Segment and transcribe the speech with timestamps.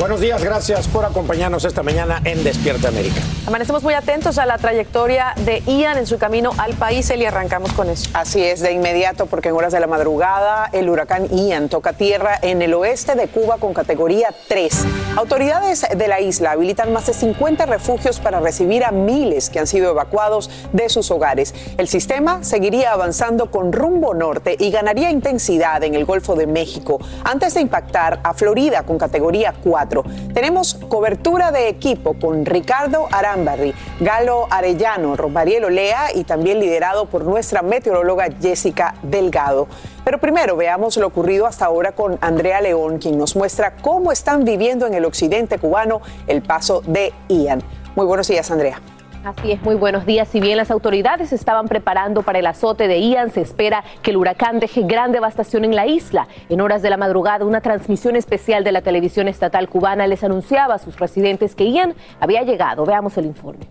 [0.00, 3.20] Buenos días, gracias por acompañarnos esta mañana en Despierta América.
[3.46, 7.74] Amanecemos muy atentos a la trayectoria de Ian en su camino al país y arrancamos
[7.74, 8.08] con eso.
[8.14, 12.38] Así es, de inmediato, porque en horas de la madrugada el huracán Ian toca tierra
[12.40, 14.86] en el oeste de Cuba con categoría 3.
[15.16, 19.66] Autoridades de la isla habilitan más de 50 refugios para recibir a miles que han
[19.66, 21.54] sido evacuados de sus hogares.
[21.76, 26.98] El sistema seguiría avanzando con rumbo norte y ganaría intensidad en el Golfo de México
[27.22, 29.89] antes de impactar a Florida con categoría 4.
[30.32, 37.24] Tenemos cobertura de equipo con Ricardo Arambarri, Galo Arellano, Rosmariel Olea y también liderado por
[37.24, 39.66] nuestra meteoróloga Jessica Delgado.
[40.04, 44.44] Pero primero veamos lo ocurrido hasta ahora con Andrea León, quien nos muestra cómo están
[44.44, 47.62] viviendo en el occidente cubano el paso de Ian.
[47.96, 48.80] Muy buenos días, Andrea.
[49.22, 50.28] Así es, muy buenos días.
[50.28, 54.16] Si bien las autoridades estaban preparando para el azote de Ian, se espera que el
[54.16, 56.26] huracán deje gran devastación en la isla.
[56.48, 60.76] En horas de la madrugada, una transmisión especial de la televisión estatal cubana les anunciaba
[60.76, 62.86] a sus residentes que Ian había llegado.
[62.86, 63.66] Veamos el informe.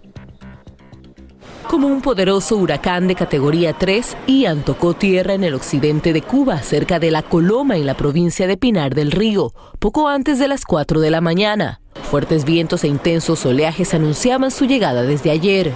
[1.70, 6.64] Como un poderoso huracán de categoría 3, Ian tocó tierra en el occidente de Cuba,
[6.64, 10.66] cerca de La Coloma, en la provincia de Pinar del Río, poco antes de las
[10.66, 11.80] 4 de la mañana.
[12.10, 15.72] Fuertes vientos e intensos oleajes anunciaban su llegada desde ayer.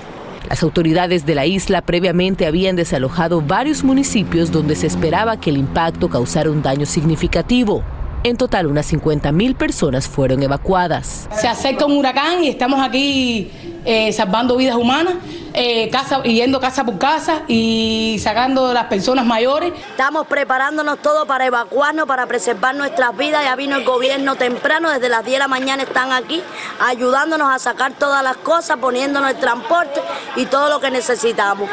[0.49, 5.57] Las autoridades de la isla previamente habían desalojado varios municipios donde se esperaba que el
[5.57, 7.83] impacto causara un daño significativo.
[8.23, 11.29] En total, unas 50.000 personas fueron evacuadas.
[11.39, 15.15] Se acerca un huracán y estamos aquí eh, salvando vidas humanas
[15.55, 19.71] eh, casa, yendo casa por casa y sacando a las personas mayores.
[19.91, 23.43] Estamos preparándonos todo para evacuarnos, para preservar nuestras vidas.
[23.43, 26.41] Ya vino el gobierno temprano, desde las 10 de la mañana están aquí
[26.79, 30.01] ayudándonos a sacar todas las cosas, poniéndonos el transporte
[30.35, 31.69] y todo lo que necesitamos.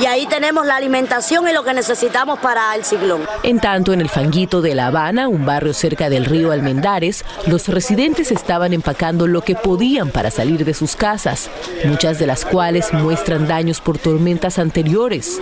[0.00, 3.26] Y ahí tenemos la alimentación y lo que necesitamos para el ciclón.
[3.42, 7.68] En tanto, en el Fanguito de La Habana, un barrio cerca del río Almendares, los
[7.68, 11.47] residentes estaban empacando lo que podían para salir de sus casas,
[11.84, 15.40] muchas de las cuales muestran daños por tormentas anteriores.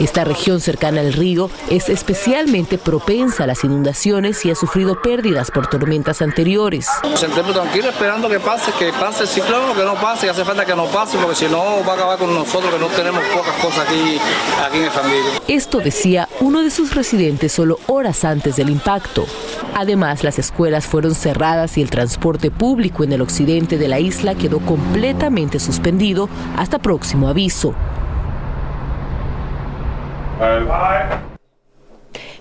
[0.00, 5.50] Esta región cercana al río es especialmente propensa a las inundaciones y ha sufrido pérdidas
[5.50, 6.86] por tormentas anteriores.
[7.02, 10.64] Nos sentimos tranquilos esperando que pase, que pase el ciclón que no pase, hace falta
[10.64, 13.54] que no pase, porque si no va a acabar con nosotros que no tenemos pocas
[13.56, 14.20] cosas aquí,
[14.64, 15.30] aquí en el familia.
[15.48, 19.26] Esto decía uno de sus residentes solo horas antes del impacto.
[19.74, 24.34] Además, las escuelas fueron cerradas y el transporte público en el occidente de la isla
[24.34, 27.74] quedó completamente suspendido hasta próximo aviso.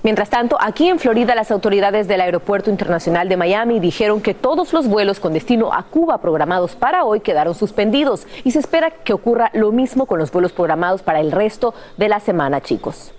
[0.03, 4.71] Mientras tanto, aquí en Florida, las autoridades del Aeropuerto Internacional de Miami dijeron que todos
[4.71, 9.13] los vuelos con destino a Cuba programados para hoy quedaron suspendidos y se espera que
[9.13, 13.11] ocurra lo mismo con los vuelos programados para el resto de la semana, chicos.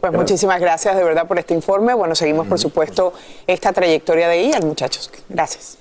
[0.00, 1.92] Pues muchísimas gracias de verdad por este informe.
[1.94, 3.12] Bueno, seguimos por supuesto
[3.46, 5.10] esta trayectoria de IAN, muchachos.
[5.28, 5.78] Gracias.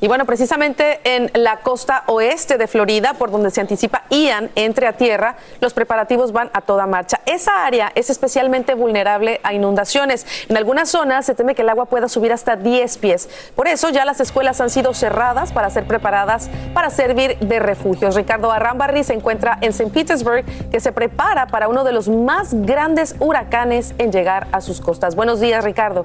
[0.00, 4.86] Y bueno, precisamente en la costa oeste de Florida, por donde se anticipa Ian entre
[4.86, 7.20] a tierra, los preparativos van a toda marcha.
[7.26, 10.26] Esa área es especialmente vulnerable a inundaciones.
[10.48, 13.28] En algunas zonas se teme que el agua pueda subir hasta 10 pies.
[13.54, 18.14] Por eso ya las escuelas han sido cerradas para ser preparadas para servir de refugios.
[18.14, 19.90] Ricardo Arrambarri se encuentra en St.
[19.90, 24.80] Petersburg, que se prepara para uno de los más grandes huracanes en llegar a sus
[24.80, 25.14] costas.
[25.14, 26.04] Buenos días, Ricardo.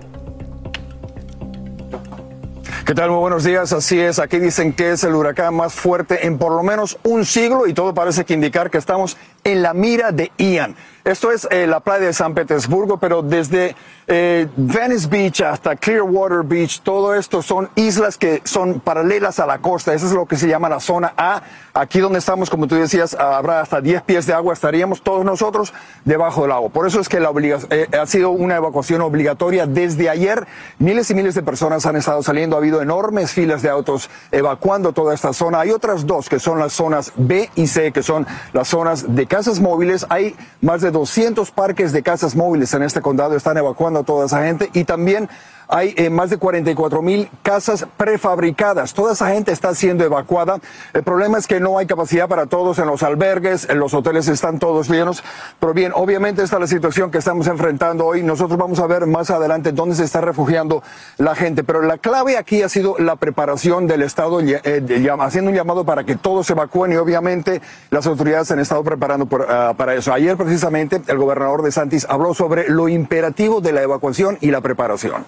[2.86, 3.10] ¿Qué tal?
[3.10, 3.74] Muy buenos días.
[3.74, 7.26] Así es, aquí dicen que es el huracán más fuerte en por lo menos un
[7.26, 10.76] siglo y todo parece que indicar que estamos en la mira de Ian.
[11.06, 13.76] Esto es eh, la playa de San Petersburgo, pero desde
[14.08, 19.60] eh, Venice Beach hasta Clearwater Beach, todo esto son islas que son paralelas a la
[19.60, 19.94] costa.
[19.94, 21.44] Eso es lo que se llama la zona A.
[21.76, 24.54] Aquí donde estamos, como tú decías, habrá hasta 10 pies de agua.
[24.54, 25.76] Estaríamos todos nosotros
[26.06, 26.70] debajo del agua.
[26.70, 27.32] Por eso es que la
[27.70, 30.48] eh, ha sido una evacuación obligatoria desde ayer.
[30.80, 32.56] Miles y miles de personas han estado saliendo.
[32.56, 35.60] Ha habido enormes filas de autos evacuando toda esta zona.
[35.60, 39.28] Hay otras dos que son las zonas B y C, que son las zonas de
[39.36, 40.06] casas móviles.
[40.08, 43.36] Hay más de 200 parques de casas móviles en este condado.
[43.36, 44.70] Están evacuando a toda esa gente.
[44.72, 45.28] Y también
[45.68, 48.94] hay eh, más de 44 mil casas prefabricadas.
[48.94, 50.60] Toda esa gente está siendo evacuada.
[50.94, 54.28] El problema es que no hay capacidad para todos en los albergues, en los hoteles
[54.28, 55.24] están todos llenos.
[55.60, 58.24] Pero bien, obviamente esta es la situación que estamos enfrentando hoy.
[58.24, 60.82] Nosotros vamos a ver más adelante dónde se está refugiando
[61.18, 61.64] la gente.
[61.64, 66.04] Pero la clave aquí ha sido la preparación del Estado, eh, haciendo un llamado para
[66.04, 70.14] que todos se evacúen y obviamente las autoridades han estado preparando preparando ah, para eso.
[70.14, 74.62] Ayer precisamente el gobernador de Santis habló sobre lo imperativo de la evacuación y la
[74.62, 75.26] preparación.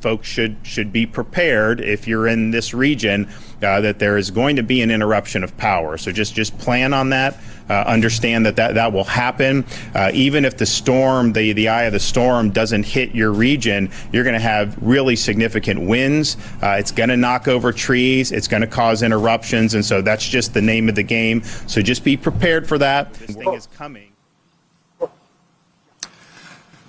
[0.00, 3.28] Folks should should be prepared if you're in this region
[3.62, 5.96] uh, that there is going to be an interruption of power.
[5.96, 7.38] So just just plan on that.
[7.68, 9.64] Uh, understand that, that that will happen.
[9.94, 13.90] Uh, even if the storm, the the eye of the storm, doesn't hit your region,
[14.12, 16.36] you're going to have really significant winds.
[16.62, 18.30] Uh, it's going to knock over trees.
[18.32, 21.42] It's going to cause interruptions, and so that's just the name of the game.
[21.66, 23.12] So just be prepared for that.
[23.14, 24.15] This thing is coming.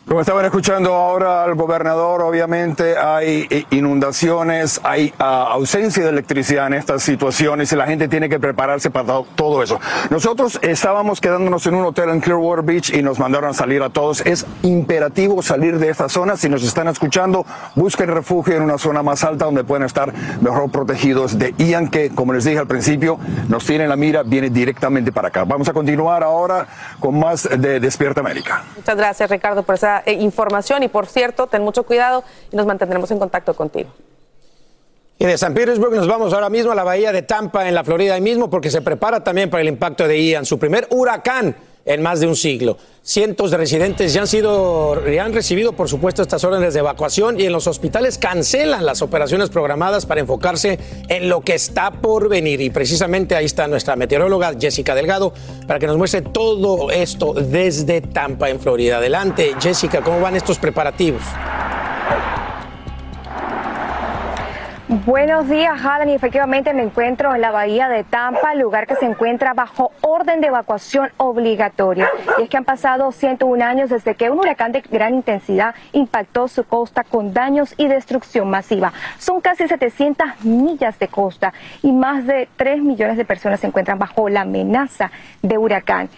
[0.07, 6.67] Como estaban escuchando ahora al gobernador, obviamente hay eh, inundaciones, hay ah, ausencia de electricidad
[6.67, 9.81] en estas situaciones y la gente tiene que prepararse para todo eso.
[10.09, 14.21] Nosotros estábamos quedándonos en un hotel en Clearwater Beach y nos mandaron salir a todos.
[14.21, 16.37] Es imperativo salir de esta zona.
[16.37, 17.45] Si nos están escuchando,
[17.75, 22.11] busquen refugio en una zona más alta donde pueden estar mejor protegidos de Ian, que
[22.11, 23.19] como les dije al principio,
[23.49, 25.43] nos tiene en la mira, viene directamente para acá.
[25.43, 26.65] Vamos a continuar ahora
[27.01, 28.63] con más de Despierta América.
[28.77, 30.83] Muchas gracias, Ricardo, por esa eh, información.
[30.83, 33.89] Y por cierto, ten mucho cuidado y nos mantendremos en contacto contigo.
[35.19, 37.83] Y de San Petersburg nos vamos ahora mismo a la bahía de Tampa, en la
[37.83, 41.55] Florida, ahí mismo, porque se prepara también para el impacto de Ian, su primer huracán
[41.87, 42.77] en más de un siglo.
[43.01, 47.39] Cientos de residentes ya han sido, ya han recibido, por supuesto, estas órdenes de evacuación
[47.39, 52.27] y en los hospitales cancelan las operaciones programadas para enfocarse en lo que está por
[52.27, 52.59] venir.
[52.59, 55.33] Y precisamente ahí está nuestra meteoróloga Jessica Delgado
[55.65, 58.97] para que nos muestre todo esto desde Tampa, en Florida.
[58.97, 61.21] Adelante, Jessica, ¿cómo van estos preparativos?
[64.89, 66.07] Buenos días, Alan.
[66.07, 70.39] Y efectivamente me encuentro en la bahía de Tampa, lugar que se encuentra bajo orden
[70.39, 72.09] de evacuación obligatoria.
[72.37, 76.47] Y es que han pasado 101 años desde que un huracán de gran intensidad impactó
[76.47, 78.93] su costa con daños y destrucción masiva.
[79.17, 81.51] Son casi 700 millas de costa
[81.83, 85.11] y más de 3 millones de personas se encuentran bajo la amenaza
[85.41, 86.09] de huracán.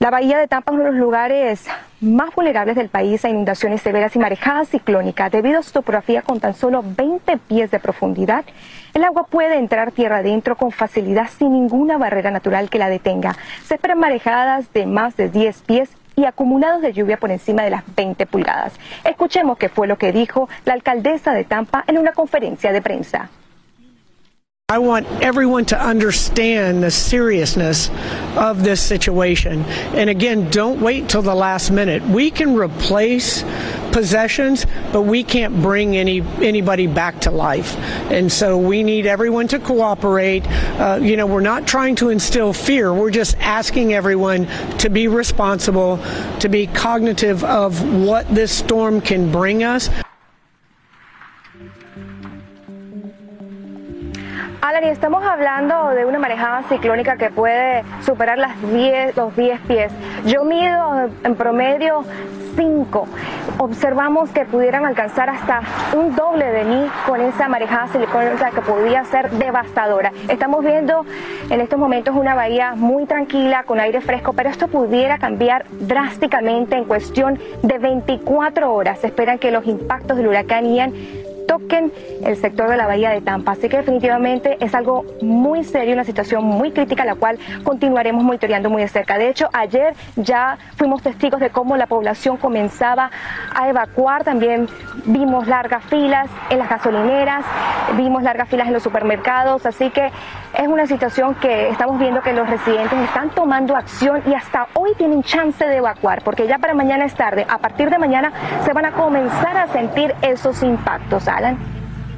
[0.00, 1.66] La bahía de Tampa es uno de los lugares
[2.00, 5.30] más vulnerables del país a inundaciones severas y marejadas ciclónicas.
[5.30, 8.44] Debido a su topografía con tan solo 20 pies de profundidad,
[8.92, 13.36] el agua puede entrar tierra adentro con facilidad sin ninguna barrera natural que la detenga.
[13.64, 17.70] Se esperan marejadas de más de 10 pies y acumulados de lluvia por encima de
[17.70, 18.74] las 20 pulgadas.
[19.04, 23.30] Escuchemos qué fue lo que dijo la alcaldesa de Tampa en una conferencia de prensa.
[24.70, 27.90] I want everyone to understand the seriousness
[28.34, 29.62] of this situation.
[29.92, 32.02] And again, don't wait till the last minute.
[32.04, 33.42] We can replace
[33.92, 37.76] possessions, but we can't bring any anybody back to life.
[38.10, 40.46] And so we need everyone to cooperate.
[40.80, 42.94] Uh, you know, we're not trying to instill fear.
[42.94, 44.46] We're just asking everyone
[44.78, 45.98] to be responsible,
[46.40, 49.90] to be cognitive of what this storm can bring us.
[54.64, 59.60] Alan, y estamos hablando de una marejada ciclónica que puede superar las 10, los 10
[59.68, 59.92] pies.
[60.24, 62.02] Yo mido en promedio
[62.56, 63.06] 5.
[63.58, 65.60] Observamos que pudieran alcanzar hasta
[65.94, 70.12] un doble de mí con esa marejada ciclónica que podía ser devastadora.
[70.28, 71.04] Estamos viendo
[71.50, 76.76] en estos momentos una bahía muy tranquila, con aire fresco, pero esto pudiera cambiar drásticamente
[76.76, 79.00] en cuestión de 24 horas.
[79.00, 80.94] Se esperan que los impactos del huracán Ian
[81.46, 81.92] toquen
[82.24, 83.52] el sector de la bahía de Tampa.
[83.52, 88.70] Así que definitivamente es algo muy serio, una situación muy crítica, la cual continuaremos monitoreando
[88.70, 89.18] muy de cerca.
[89.18, 93.10] De hecho, ayer ya fuimos testigos de cómo la población comenzaba
[93.54, 94.24] a evacuar.
[94.24, 94.68] También
[95.06, 97.44] vimos largas filas en las gasolineras,
[97.96, 99.66] vimos largas filas en los supermercados.
[99.66, 100.10] Así que
[100.56, 104.92] es una situación que estamos viendo que los residentes están tomando acción y hasta hoy
[104.96, 107.44] tienen chance de evacuar, porque ya para mañana es tarde.
[107.48, 108.32] A partir de mañana
[108.64, 111.26] se van a comenzar a sentir esos impactos.
[111.28, 111.58] Alan.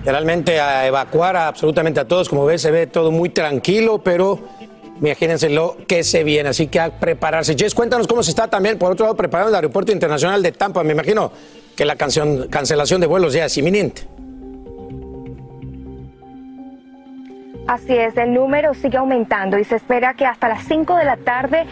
[0.04, 2.28] Realmente a evacuar a absolutamente a todos.
[2.28, 4.38] Como ves, se ve todo muy tranquilo, pero
[5.00, 6.50] imagínense lo que se viene.
[6.50, 7.56] Así que a prepararse.
[7.56, 10.84] Jess, cuéntanos cómo se está también, por otro lado, preparando el Aeropuerto Internacional de Tampa.
[10.84, 11.32] Me imagino
[11.74, 14.15] que la cancelación de vuelos ya es inminente.
[17.66, 21.16] Así es, el número sigue aumentando y se espera que hasta las 5 de la
[21.16, 21.66] tarde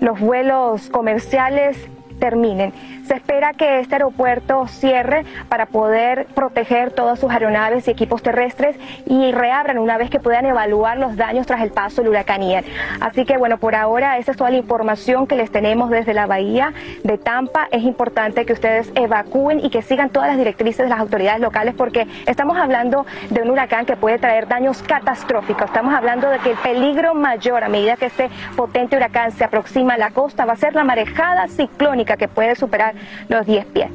[0.00, 1.76] los vuelos comerciales
[2.20, 2.72] terminen.
[3.10, 8.76] Se espera que este aeropuerto cierre para poder proteger todas sus aeronaves y equipos terrestres
[9.04, 12.64] y reabran una vez que puedan evaluar los daños tras el paso del huracán Ian.
[13.00, 16.26] Así que bueno, por ahora esa es toda la información que les tenemos desde la
[16.26, 17.66] bahía de Tampa.
[17.72, 21.74] Es importante que ustedes evacúen y que sigan todas las directrices de las autoridades locales
[21.76, 25.64] porque estamos hablando de un huracán que puede traer daños catastróficos.
[25.64, 29.94] Estamos hablando de que el peligro mayor a medida que este potente huracán se aproxima
[29.94, 33.90] a la costa va a ser la marejada ciclónica que puede superar los 10 pies.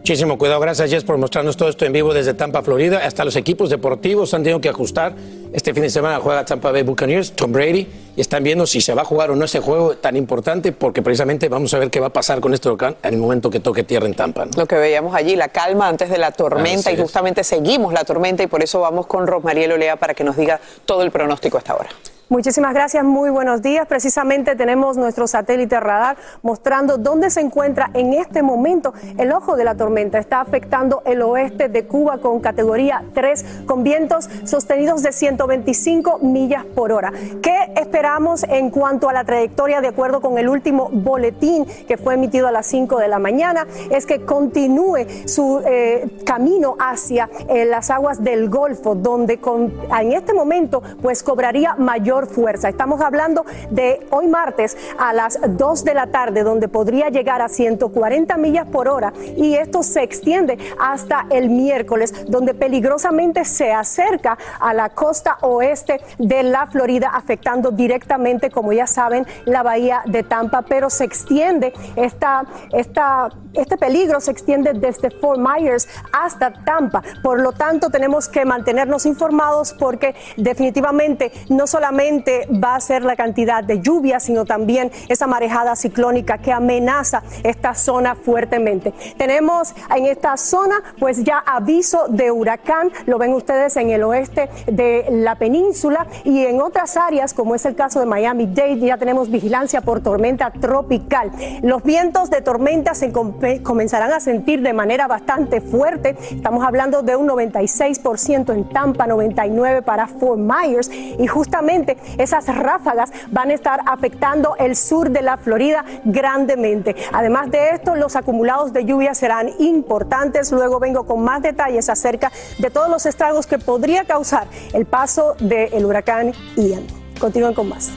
[0.00, 3.02] Muchísimo cuidado, gracias Jess por mostrarnos todo esto en vivo desde Tampa, Florida.
[3.04, 5.12] Hasta los equipos deportivos han tenido que ajustar
[5.52, 8.94] Este fin de semana juega Tampa Bay Buccaneers, Tom Brady, y están viendo si se
[8.94, 12.00] va a jugar o no ese juego tan importante, porque precisamente vamos a ver qué
[12.00, 14.46] va a pasar con este huracán en el momento que toque tierra en Tampa.
[14.46, 14.52] ¿no?
[14.56, 17.00] Lo que veíamos allí, la calma antes de la tormenta, Así y es.
[17.02, 20.60] justamente seguimos la tormenta, y por eso vamos con Rosmariel Olea para que nos diga
[20.86, 21.90] todo el pronóstico hasta ahora.
[22.30, 23.88] Muchísimas gracias, muy buenos días.
[23.88, 29.64] Precisamente tenemos nuestro satélite radar mostrando dónde se encuentra en este momento el ojo de
[29.64, 30.16] la tormenta.
[30.20, 36.64] Está afectando el oeste de Cuba con categoría 3, con vientos sostenidos de 125 millas
[36.66, 37.12] por hora.
[37.42, 42.14] ¿Qué esperamos en cuanto a la trayectoria de acuerdo con el último boletín que fue
[42.14, 43.66] emitido a las 5 de la mañana?
[43.90, 50.12] Es que continúe su eh, camino hacia eh, las aguas del Golfo, donde con- en
[50.12, 52.68] este momento pues cobraría mayor fuerza.
[52.68, 57.48] Estamos hablando de hoy martes a las 2 de la tarde, donde podría llegar a
[57.48, 64.38] 140 millas por hora y esto se extiende hasta el miércoles, donde peligrosamente se acerca
[64.58, 70.22] a la costa oeste de la Florida, afectando directamente, como ya saben, la bahía de
[70.22, 77.02] Tampa, pero se extiende esta, esta, este peligro se extiende desde Fort Myers hasta Tampa.
[77.22, 83.16] Por lo tanto, tenemos que mantenernos informados porque definitivamente no solamente va a ser la
[83.16, 88.92] cantidad de lluvia, sino también esa marejada ciclónica que amenaza esta zona fuertemente.
[89.16, 94.48] Tenemos en esta zona pues ya aviso de huracán, lo ven ustedes en el oeste
[94.66, 98.96] de la península y en otras áreas como es el caso de Miami Dade ya
[98.96, 101.30] tenemos vigilancia por tormenta tropical.
[101.62, 106.16] Los vientos de tormenta se com- comenzarán a sentir de manera bastante fuerte.
[106.30, 113.12] Estamos hablando de un 96% en Tampa, 99 para Fort Myers y justamente esas ráfagas
[113.30, 116.96] van a estar afectando el sur de la Florida grandemente.
[117.12, 120.52] Además de esto, los acumulados de lluvia serán importantes.
[120.52, 125.34] Luego vengo con más detalles acerca de todos los estragos que podría causar el paso
[125.40, 126.86] del huracán Ian.
[127.18, 127.90] Continúen con más.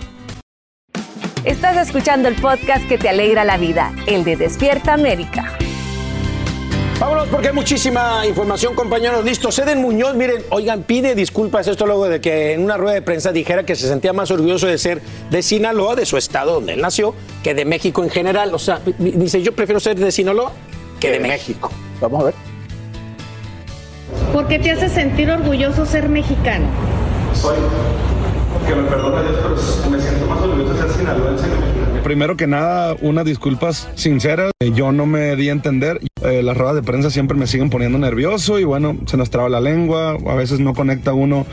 [1.43, 5.57] Estás escuchando el podcast que te alegra la vida, el de Despierta América.
[6.99, 9.25] Vámonos porque hay muchísima información, compañeros.
[9.25, 9.51] Listo.
[9.51, 13.31] Seden Muñoz, miren, oigan, pide disculpas esto luego de que en una rueda de prensa
[13.31, 16.81] dijera que se sentía más orgulloso de ser de Sinaloa, de su estado donde él
[16.81, 18.53] nació, que de México en general.
[18.53, 20.53] O sea, dice, yo prefiero ser de Sinaloa
[20.99, 21.69] que de México.
[21.99, 22.33] Vamos a ver.
[24.31, 26.65] ¿Por qué te hace sentir orgulloso ser mexicano?
[27.33, 27.57] Soy,
[28.67, 32.03] que me perdone Dios, pero me siento más orgulloso de ser sinaloense que mexicano.
[32.03, 34.51] Primero que nada, unas disculpas sinceras.
[34.59, 35.99] Eh, Yo no me di a entender.
[36.23, 39.49] Eh, las ruedas de prensa siempre me siguen poniendo nervioso y bueno, se nos traba
[39.49, 40.11] la lengua.
[40.11, 41.45] A veces no conecta uno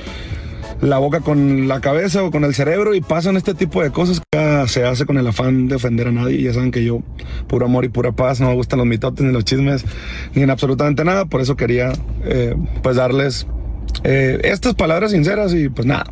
[0.80, 4.22] la boca con la cabeza o con el cerebro y pasan este tipo de cosas
[4.30, 6.42] que se hace con el afán de ofender a nadie.
[6.42, 7.02] Ya saben que yo,
[7.48, 9.84] puro amor y pura paz, no me gustan los mitotes ni los chismes
[10.34, 11.26] ni en absolutamente nada.
[11.26, 11.92] Por eso quería
[12.24, 13.46] eh, pues darles
[14.04, 16.06] eh, estas palabras sinceras y pues nada.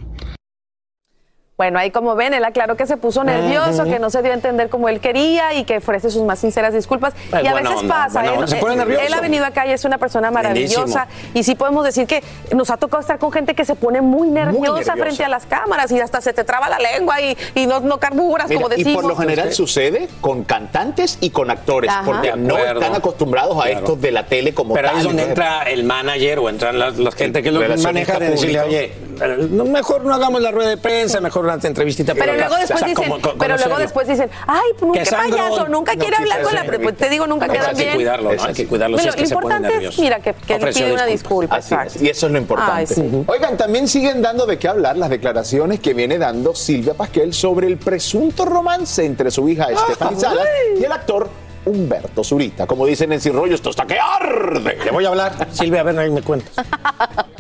[1.58, 4.34] Bueno, ahí como ven, él aclaró que se puso nervioso, que no se dio a
[4.34, 7.14] entender como él quería y que ofrece sus más sinceras disculpas.
[7.32, 8.46] Ay, y a veces onda, pasa, buena él, onda.
[8.46, 9.02] Se pone él- nervioso.
[9.04, 11.08] él ha venido acá y es una persona maravillosa.
[11.34, 12.22] Y sí podemos decir que
[12.54, 14.92] nos ha tocado estar con gente que se pone muy nerviosa, nerviosa.
[14.98, 17.98] frente a las cámaras y hasta se te traba la lengua y, y no, no
[17.98, 19.02] carburas, Mira, como y decimos.
[19.02, 22.02] por lo general sucede con cantantes y con actores, Ajá.
[22.04, 23.78] porque no están acostumbrados a Claro.
[23.80, 24.94] esto de la tele como Pero tal.
[24.94, 28.30] ahí es donde entra el manager o entran las, las gente que lo maneja de
[28.30, 28.92] decirle, oye,
[29.26, 32.14] no, mejor no hagamos la rueda de prensa, mejor una entrevistita.
[32.14, 32.48] Pero acá".
[32.48, 35.68] luego después O sea, dicen, como- pero luego después dicen, ay, pues, Que qué payaso,
[35.68, 37.94] nunca no quiere hablar con la Te digo, nunca No, queda hay que bien.
[37.94, 38.42] cuidarlo, ¿no?
[38.44, 40.02] Hay que cuidarlo si Lo, es que lo se pone importante es, nervioso.
[40.02, 41.56] mira, que, que pide una disculpa.
[41.56, 42.72] Así es, y eso es lo importante.
[42.72, 43.25] Ay, sí.
[43.26, 47.66] Oigan, también siguen dando de qué hablar las declaraciones que viene dando Silvia Pasquel sobre
[47.66, 50.46] el presunto romance entre su hija Stephanie Salas
[50.78, 51.28] y el actor
[51.64, 52.66] Humberto Zurita.
[52.66, 54.78] Como dicen en Sin Rollo, esto está que arde.
[54.84, 55.48] Le voy a hablar.
[55.52, 56.52] Silvia, a ver, ahí me cuentas.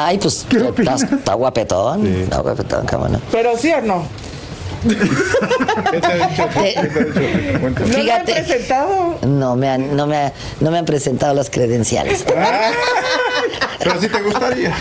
[0.00, 2.06] Ay, pues está, está guapetón.
[2.06, 3.20] Está guapetón, no.
[3.32, 4.04] Pero sí o no.
[4.84, 5.02] ¿No lo
[7.74, 8.32] han Fíjate.
[8.32, 9.18] presentado?
[9.26, 12.24] No me han, no me, ha- no me han presentado las credenciales.
[13.80, 14.72] Pero sí te gustaría.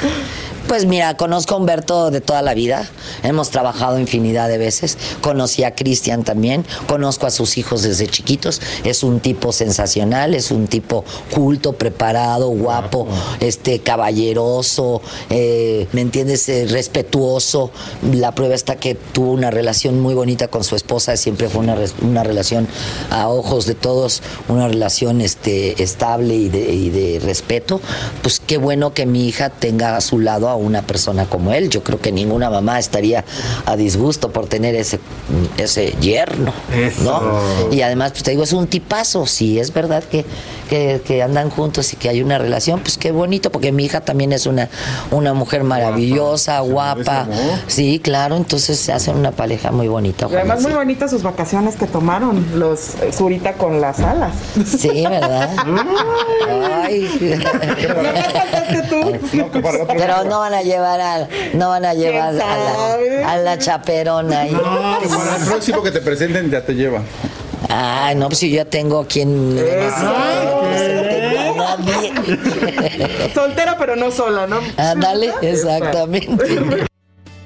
[0.67, 2.85] Pues mira, conozco a Humberto de toda la vida,
[3.23, 8.61] hemos trabajado infinidad de veces, conocí a Cristian también, conozco a sus hijos desde chiquitos,
[8.83, 13.07] es un tipo sensacional, es un tipo culto, preparado, guapo,
[13.39, 16.49] este caballeroso, eh, ¿me entiendes?
[16.49, 17.71] Eh, respetuoso.
[18.11, 21.77] La prueba está que tuvo una relación muy bonita con su esposa, siempre fue una,
[22.01, 22.67] una relación
[23.09, 27.79] a ojos de todos, una relación este, estable y de, y de respeto.
[28.21, 31.69] Pues qué bueno que mi hija tenga a su lado a una persona como él.
[31.69, 33.23] Yo creo que ninguna mamá estaría
[33.65, 34.99] a disgusto por tener ese,
[35.57, 36.53] ese yerno,
[37.03, 37.41] ¿no?
[37.71, 39.25] Y además, pues te digo, es un tipazo.
[39.25, 40.25] Si es verdad que,
[40.69, 44.01] que, que andan juntos y que hay una relación, pues qué bonito, porque mi hija
[44.01, 44.69] también es una,
[45.11, 47.27] una mujer maravillosa, guapa.
[47.67, 50.27] Sí, claro, entonces se hacen una pareja muy bonita.
[50.31, 54.33] Y además muy bonitas sus vacaciones que tomaron los eh, Zurita con las alas.
[54.65, 55.49] Sí, ¿verdad?
[56.83, 57.07] Ay.
[59.97, 64.41] Pero no van a llevar al, no van a llevar a la, a la chaperona
[64.41, 64.51] ahí.
[64.51, 67.01] No, para el próximo que te presenten ya te lleva.
[67.69, 69.57] Ay, no, pues si yo ya tengo quien
[73.33, 74.59] Soltera pero no sola, ¿no?
[74.77, 76.86] Ándale, exactamente.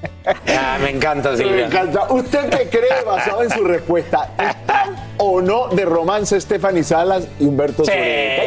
[0.48, 1.56] Ah, me encanta, Silvia.
[1.56, 2.12] Me encanta.
[2.14, 4.30] ¿Usted qué cree basado en su respuesta?
[4.38, 7.92] ¿Están o no de romance Stephanie Salas y Humberto Sí,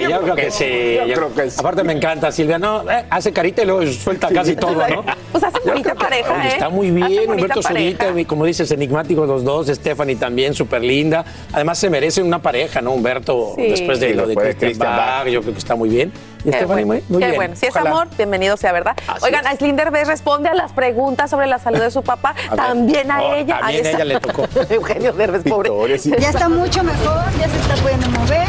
[0.08, 0.94] yo, creo que sí.
[1.00, 1.56] Yo Yo- creo que sí.
[1.58, 2.58] Aparte me encanta, Silvia.
[2.58, 5.04] No, eh, hace carita y luego suelta casi todo, ¿no?
[5.32, 6.48] Pues hacen bonita pareja, ¿eh?
[6.52, 7.60] Está muy bien, Humberto.
[7.60, 11.24] Zurita, y como dices, enigmáticos los dos, Stephanie también, súper linda.
[11.52, 12.92] Además se merecen una pareja, ¿no?
[12.92, 13.62] Humberto, Sí.
[13.68, 16.12] después de Sí, lo de Christian Bach, yo creo que está muy bien.
[16.44, 17.36] Y Qué bueno, muy, muy qué bien.
[17.36, 17.56] bueno.
[17.56, 18.94] Si es amor, bienvenido sea, ¿verdad?
[19.08, 19.52] Así Oigan, es.
[19.52, 22.34] Aislinn Derbez responde a las preguntas sobre la salud de su papá.
[22.50, 23.58] A también a Oh, ella.
[23.60, 23.96] también está.
[24.02, 24.46] ella le tocó.
[24.70, 25.70] Eugenio Derbez, pobre.
[26.18, 28.46] Ya está mucho mejor, ya se está pudiendo mover.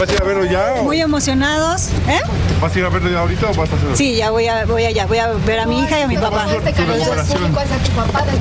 [0.00, 0.74] ¿Vas a ir a verlo ya?
[0.80, 1.88] o- Muy emocionados.
[2.08, 2.20] ¿Eh?
[2.62, 3.96] ¿Vas a ir a verlo ya ahorita o vas a hacer?
[3.96, 6.16] Sí, ya voy a, voy allá, voy a ver a mi hija y a mi
[6.16, 6.46] papá.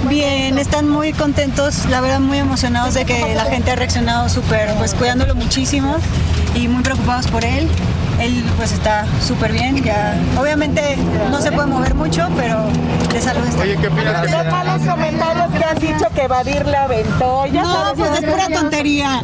[0.08, 4.74] Bien, están muy contentos, la verdad muy emocionados de que la gente ha reaccionado súper,
[4.76, 5.98] pues cuidándolo muchísimo
[6.58, 7.68] y muy preocupados por él.
[8.20, 10.98] Él pues está súper bien, ya obviamente
[11.30, 12.66] no se puede mover mucho, pero
[13.14, 16.66] de salud está Oye, ¿qué opinas que Los malos comentarios que han dicho que Badir
[16.66, 17.46] le aventó.
[17.46, 19.22] Ya No, sabes, pues es pura tontería.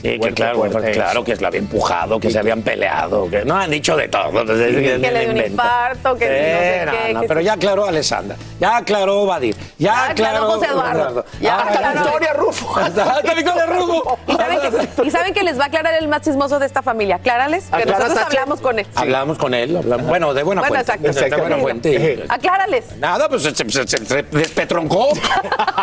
[0.00, 3.70] Sí, que claro, claro que la había empujado, que se habían peleado, que no han
[3.70, 4.40] dicho de todo.
[4.40, 5.48] entonces, Que le dio un inventa.
[5.50, 7.14] infarto, que Sí, no sé no, qué.
[7.14, 7.46] no, que pero sí.
[7.46, 12.00] ya aclaró Alessandra, ya aclaró Badir, ya, Ya aclaró José Eduardo, ya Ah, aclaró.
[12.02, 12.76] Victoria Rufo.
[12.78, 14.18] Hasta Victoria Rufo.
[14.26, 16.82] ¿Y saben, que, y saben que les va a aclarar el más chismoso de esta
[16.82, 17.16] familia.
[17.16, 18.86] Aclárales, que Aclara, nosotros hablamos con él.
[18.94, 21.06] Hablamos con él, hablamos, bueno, de buena Bueno, fuente.
[21.08, 21.34] exacto.
[21.36, 22.24] De buena fuente.
[22.28, 22.96] Aclárales.
[22.98, 25.08] Nada, pues se, se- se- se despetroncó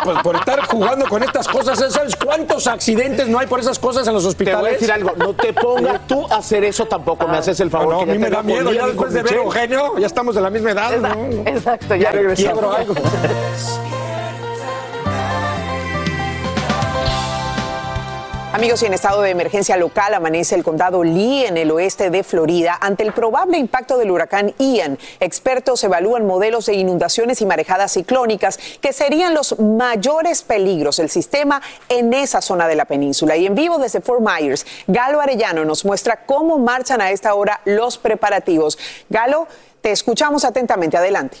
[0.04, 1.78] pues, por estar jugando con estas cosas.
[1.92, 4.60] ¿Sabes cuántos accidentes no hay por esas cosas en los Te hospitales?
[4.60, 7.70] voy a decir algo, no te pongas tú a hacer eso tampoco, me haces el
[7.70, 7.94] favor.
[7.94, 9.34] No, que a mí me te da miedo, ya después de ver.
[9.34, 10.96] Eugenio, ya estamos de la misma edad.
[10.98, 11.14] ¿no?
[11.50, 12.34] Exacto, Ya ya.
[12.34, 12.72] quiebro
[18.58, 22.24] Amigos, y en estado de emergencia local amanece el condado Lee en el oeste de
[22.24, 24.98] Florida ante el probable impacto del huracán Ian.
[25.20, 31.62] Expertos evalúan modelos de inundaciones y marejadas ciclónicas que serían los mayores peligros del sistema
[31.88, 33.36] en esa zona de la península.
[33.36, 37.60] Y en vivo desde Fort Myers, Galo Arellano nos muestra cómo marchan a esta hora
[37.64, 38.76] los preparativos.
[39.08, 39.46] Galo,
[39.80, 40.96] te escuchamos atentamente.
[40.96, 41.36] Adelante.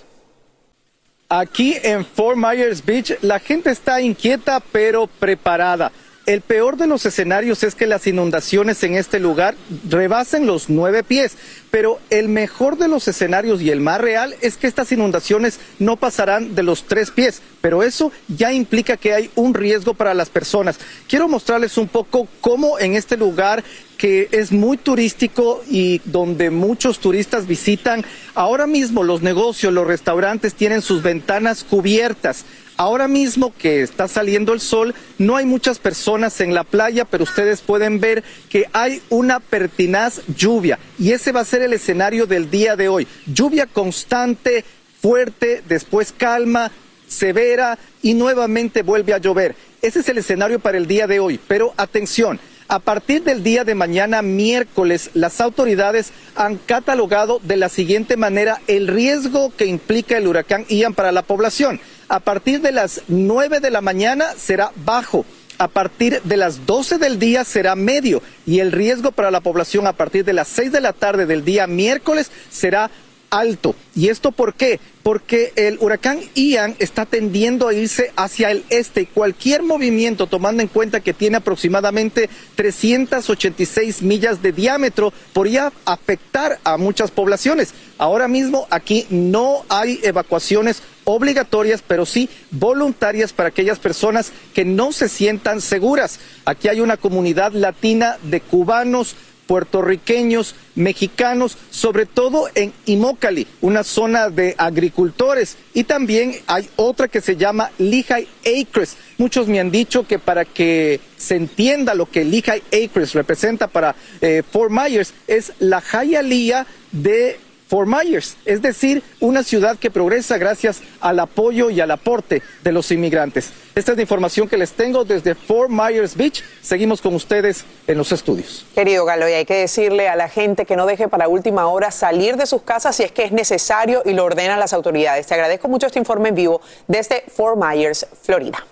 [1.28, 5.90] Aquí en Fort Myers Beach la gente está inquieta pero preparada.
[6.28, 9.54] El peor de los escenarios es que las inundaciones en este lugar
[9.88, 11.38] rebasen los nueve pies,
[11.70, 15.96] pero el mejor de los escenarios y el más real es que estas inundaciones no
[15.96, 20.28] pasarán de los tres pies, pero eso ya implica que hay un riesgo para las
[20.28, 20.78] personas.
[21.08, 23.64] Quiero mostrarles un poco cómo en este lugar
[23.98, 30.54] que es muy turístico y donde muchos turistas visitan, ahora mismo los negocios, los restaurantes
[30.54, 32.44] tienen sus ventanas cubiertas.
[32.76, 37.24] Ahora mismo que está saliendo el sol, no hay muchas personas en la playa, pero
[37.24, 42.26] ustedes pueden ver que hay una pertinaz lluvia y ese va a ser el escenario
[42.26, 43.08] del día de hoy.
[43.26, 44.64] Lluvia constante,
[45.02, 46.70] fuerte, después calma,
[47.08, 49.56] severa y nuevamente vuelve a llover.
[49.82, 52.38] Ese es el escenario para el día de hoy, pero atención.
[52.70, 58.60] A partir del día de mañana, miércoles, las autoridades han catalogado de la siguiente manera
[58.66, 61.80] el riesgo que implica el huracán Ian para la población.
[62.08, 65.24] A partir de las 9 de la mañana será bajo.
[65.56, 69.86] A partir de las 12 del día será medio y el riesgo para la población
[69.86, 72.90] a partir de las 6 de la tarde del día miércoles será
[73.30, 73.74] alto.
[73.94, 74.80] ¿Y esto por qué?
[75.02, 80.62] Porque el huracán Ian está tendiendo a irse hacia el este y cualquier movimiento, tomando
[80.62, 87.72] en cuenta que tiene aproximadamente 386 millas de diámetro, podría afectar a muchas poblaciones.
[87.96, 94.92] Ahora mismo aquí no hay evacuaciones obligatorias, pero sí voluntarias para aquellas personas que no
[94.92, 96.20] se sientan seguras.
[96.44, 99.16] Aquí hay una comunidad latina de cubanos,
[99.48, 105.56] puertorriqueños, mexicanos, sobre todo en Imócali, una zona de agricultores.
[105.74, 108.96] Y también hay otra que se llama Lehigh Acres.
[109.16, 113.96] Muchos me han dicho que para que se entienda lo que Lehigh Acres representa para
[114.20, 120.38] eh, Fort Myers, es la Hialeah de Fort Myers, es decir, una ciudad que progresa
[120.38, 123.50] gracias al apoyo y al aporte de los inmigrantes.
[123.74, 126.42] Esta es la información que les tengo desde Fort Myers Beach.
[126.62, 128.66] Seguimos con ustedes en los estudios.
[128.74, 131.90] Querido Galo, y hay que decirle a la gente que no deje para última hora
[131.90, 135.26] salir de sus casas si es que es necesario y lo ordenan las autoridades.
[135.26, 138.64] Te agradezco mucho este informe en vivo desde Fort Myers, Florida.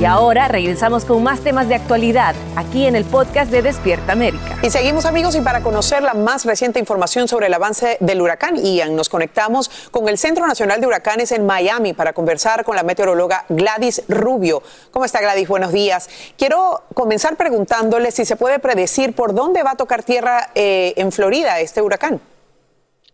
[0.00, 4.58] Y ahora regresamos con más temas de actualidad aquí en el podcast de Despierta América.
[4.62, 8.56] Y seguimos amigos y para conocer la más reciente información sobre el avance del huracán
[8.56, 12.82] Ian, nos conectamos con el Centro Nacional de Huracanes en Miami para conversar con la
[12.82, 14.64] meteoróloga Gladys Rubio.
[14.90, 15.46] ¿Cómo está Gladys?
[15.46, 16.10] Buenos días.
[16.36, 21.12] Quiero comenzar preguntándole si se puede predecir por dónde va a tocar tierra eh, en
[21.12, 22.20] Florida este huracán.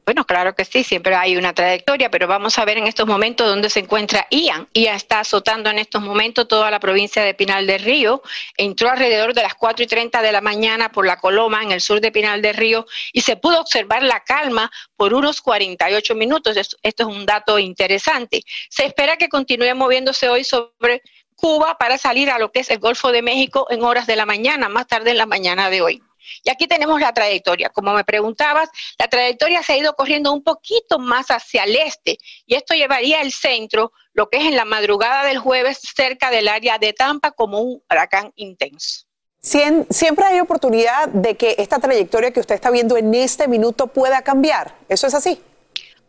[0.04, 3.46] Bueno, claro que sí, siempre hay una trayectoria, pero vamos a ver en estos momentos
[3.46, 4.68] dónde se encuentra Ian.
[4.74, 8.22] Ian está azotando en estos momentos toda la provincia de Pinal del Río.
[8.56, 11.80] Entró alrededor de las 4 y 30 de la mañana por la Coloma, en el
[11.80, 16.56] sur de Pinal del Río, y se pudo observar la calma por unos 48 minutos.
[16.56, 18.42] Esto es un dato interesante.
[18.68, 21.02] Se espera que continúe moviéndose hoy sobre
[21.36, 24.26] Cuba para salir a lo que es el Golfo de México en horas de la
[24.26, 26.02] mañana, más tarde en la mañana de hoy.
[26.42, 27.70] Y aquí tenemos la trayectoria.
[27.70, 32.18] Como me preguntabas, la trayectoria se ha ido corriendo un poquito más hacia el este
[32.46, 36.48] y esto llevaría el centro, lo que es en la madrugada del jueves, cerca del
[36.48, 39.06] área de Tampa como un huracán intenso.
[39.42, 44.22] Siempre hay oportunidad de que esta trayectoria que usted está viendo en este minuto pueda
[44.22, 44.74] cambiar.
[44.88, 45.42] ¿Eso es así?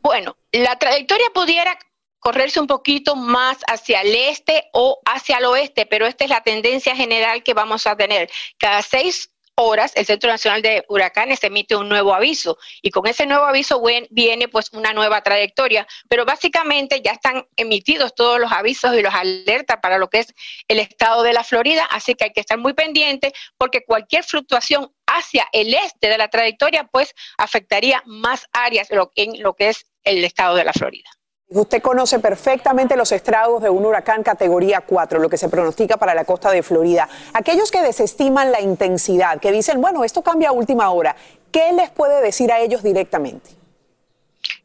[0.01, 1.77] Bueno, la trayectoria pudiera
[2.19, 6.41] correrse un poquito más hacia el este o hacia el oeste, pero esta es la
[6.41, 8.29] tendencia general que vamos a tener.
[8.57, 9.31] Cada seis
[9.63, 12.58] horas el Centro Nacional de Huracanes emite un nuevo aviso.
[12.82, 18.15] Y con ese nuevo aviso viene pues una nueva trayectoria, pero básicamente ya están emitidos
[18.15, 20.34] todos los avisos y los alertas para lo que es
[20.67, 24.91] el estado de la Florida, así que hay que estar muy pendiente porque cualquier fluctuación
[25.06, 30.24] hacia el este de la trayectoria pues afectaría más áreas en lo que es el
[30.24, 31.10] estado de la Florida.
[31.53, 36.15] Usted conoce perfectamente los estragos de un huracán categoría 4, lo que se pronostica para
[36.15, 37.09] la costa de Florida.
[37.33, 41.13] Aquellos que desestiman la intensidad, que dicen, bueno, esto cambia a última hora,
[41.51, 43.61] ¿qué les puede decir a ellos directamente?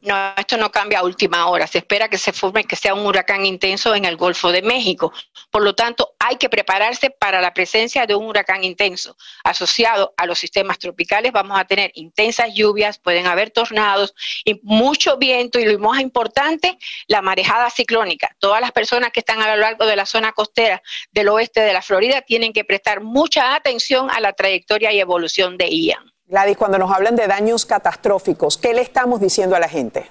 [0.07, 1.66] No, esto no cambia a última hora.
[1.66, 5.12] Se espera que se forme, que sea un huracán intenso en el Golfo de México.
[5.51, 9.16] Por lo tanto, hay que prepararse para la presencia de un huracán intenso.
[9.42, 14.14] Asociado a los sistemas tropicales, vamos a tener intensas lluvias, pueden haber tornados
[14.45, 15.59] y mucho viento.
[15.59, 18.31] Y lo más importante, la marejada ciclónica.
[18.38, 21.73] Todas las personas que están a lo largo de la zona costera del oeste de
[21.73, 26.15] la Florida tienen que prestar mucha atención a la trayectoria y evolución de Ian.
[26.29, 30.11] Gladys, cuando nos hablan de daños catastróficos, ¿qué le estamos diciendo a la gente?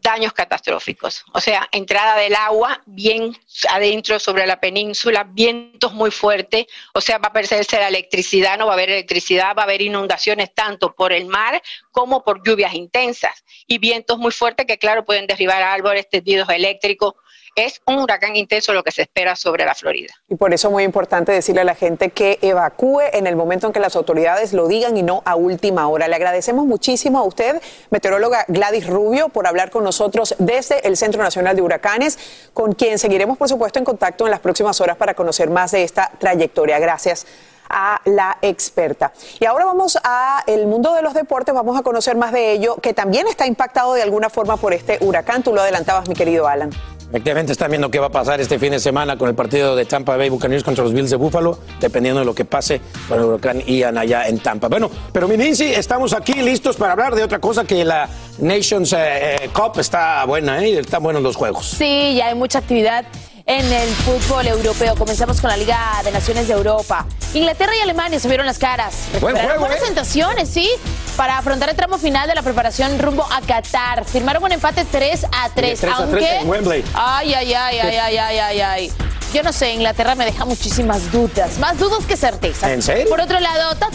[0.00, 3.36] daños catastróficos, o sea, entrada del agua bien
[3.68, 8.66] adentro sobre la península, vientos muy fuertes, o sea, va a perderse la electricidad, no
[8.66, 12.72] va a haber electricidad, va a haber inundaciones tanto por el mar como por lluvias
[12.72, 13.44] intensas.
[13.66, 17.14] Y vientos muy fuertes que, claro, pueden derribar árboles, tendidos eléctricos,
[17.58, 20.14] es un huracán intenso lo que se espera sobre la Florida.
[20.28, 23.66] Y por eso es muy importante decirle a la gente que evacúe en el momento
[23.66, 26.06] en que las autoridades lo digan y no a última hora.
[26.06, 31.20] Le agradecemos muchísimo a usted, meteoróloga Gladys Rubio, por hablar con nosotros desde el Centro
[31.20, 32.18] Nacional de Huracanes,
[32.54, 35.82] con quien seguiremos, por supuesto, en contacto en las próximas horas para conocer más de
[35.82, 36.78] esta trayectoria.
[36.78, 37.26] Gracias
[37.68, 39.12] a la experta.
[39.40, 42.76] Y ahora vamos a el mundo de los deportes, vamos a conocer más de ello,
[42.76, 45.42] que también está impactado de alguna forma por este huracán.
[45.42, 46.70] Tú lo adelantabas, mi querido Alan.
[47.10, 49.86] Efectivamente, están viendo qué va a pasar este fin de semana con el partido de
[49.86, 53.24] Tampa Bay Buccaneers contra los Bills de Buffalo, dependiendo de lo que pase con el
[53.24, 54.68] huracán Ian allá en Tampa.
[54.68, 58.92] Bueno, pero mi Nancy, estamos aquí listos para hablar de otra cosa que la Nations
[58.92, 60.80] eh, eh, Cup está buena, ¿eh?
[60.80, 61.66] Están buenos los juegos.
[61.78, 63.06] Sí, ya hay mucha actividad
[63.48, 64.94] en el fútbol europeo.
[64.94, 67.06] Comenzamos con la Liga de Naciones de Europa.
[67.32, 69.06] Inglaterra y Alemania se vieron las caras.
[69.14, 70.70] Recuperaron buenas presentaciones, ¿sí?
[71.16, 74.04] Para afrontar el tramo final de la preparación rumbo a Qatar.
[74.04, 75.80] Firmaron un empate 3 a 3.
[75.80, 76.84] 3 a 3 en Wembley.
[76.94, 78.92] Ay, ay, ay, ay, ay, ay, ay, ay.
[79.32, 82.70] Yo no sé, Inglaterra me deja muchísimas dudas, más dudas que certezas.
[82.70, 83.10] ¿En serio?
[83.10, 83.88] Por otro lado, ta,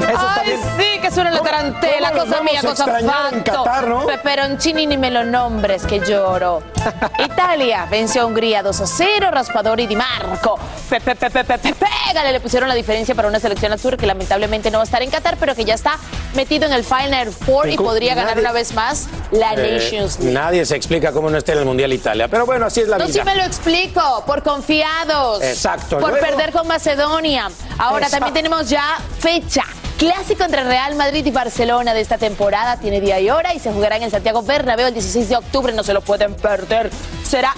[0.00, 3.86] Ay, sí, que suena la tarantela, cosa mía, cosa facto.
[3.86, 4.06] ¿no?
[4.06, 6.62] Peperoncini ni me lo nombres, que lloro.
[7.18, 10.58] Italia venció a Hungría 2 a 0, Raspadori y Di Marco.
[10.88, 14.78] Pepe, pepe, pepe, pégale, le pusieron la diferencia para una selección azul que lamentablemente no
[14.78, 15.98] va a estar en Qatar, pero que ya está
[16.34, 20.32] metido en el Final Four y podría ganar una vez más la Eh, Nations League.
[20.34, 22.28] Nadie se explica cómo no está en el Mundial Italia.
[22.28, 23.14] Pero bueno, así es la No, vida.
[23.14, 25.42] sí me lo explico, por confiados.
[25.42, 25.98] Exacto.
[25.98, 27.48] Por Luego- perder con Macedonia.
[27.78, 28.26] Ahora Exacto.
[28.26, 29.62] también tenemos ya fecha.
[30.00, 32.78] Clásico entre Real Madrid y Barcelona de esta temporada.
[32.78, 35.74] Tiene día y hora y se jugará en el Santiago Bernabéu el 16 de octubre.
[35.74, 36.90] No se lo pueden perder.
[37.22, 37.52] Será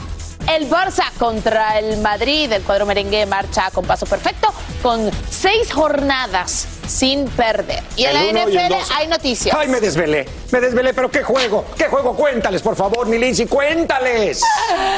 [0.53, 2.51] el Barça contra el Madrid.
[2.51, 4.53] El cuadro merengue marcha con paso perfecto
[4.83, 7.85] con seis jornadas sin perder.
[7.95, 9.57] Y en la El NFL hay noticias.
[9.57, 13.47] Ay, me desvelé, me desvelé, pero qué juego, qué juego, cuéntales, por favor, mi Lindsay,
[13.47, 14.43] cuéntales.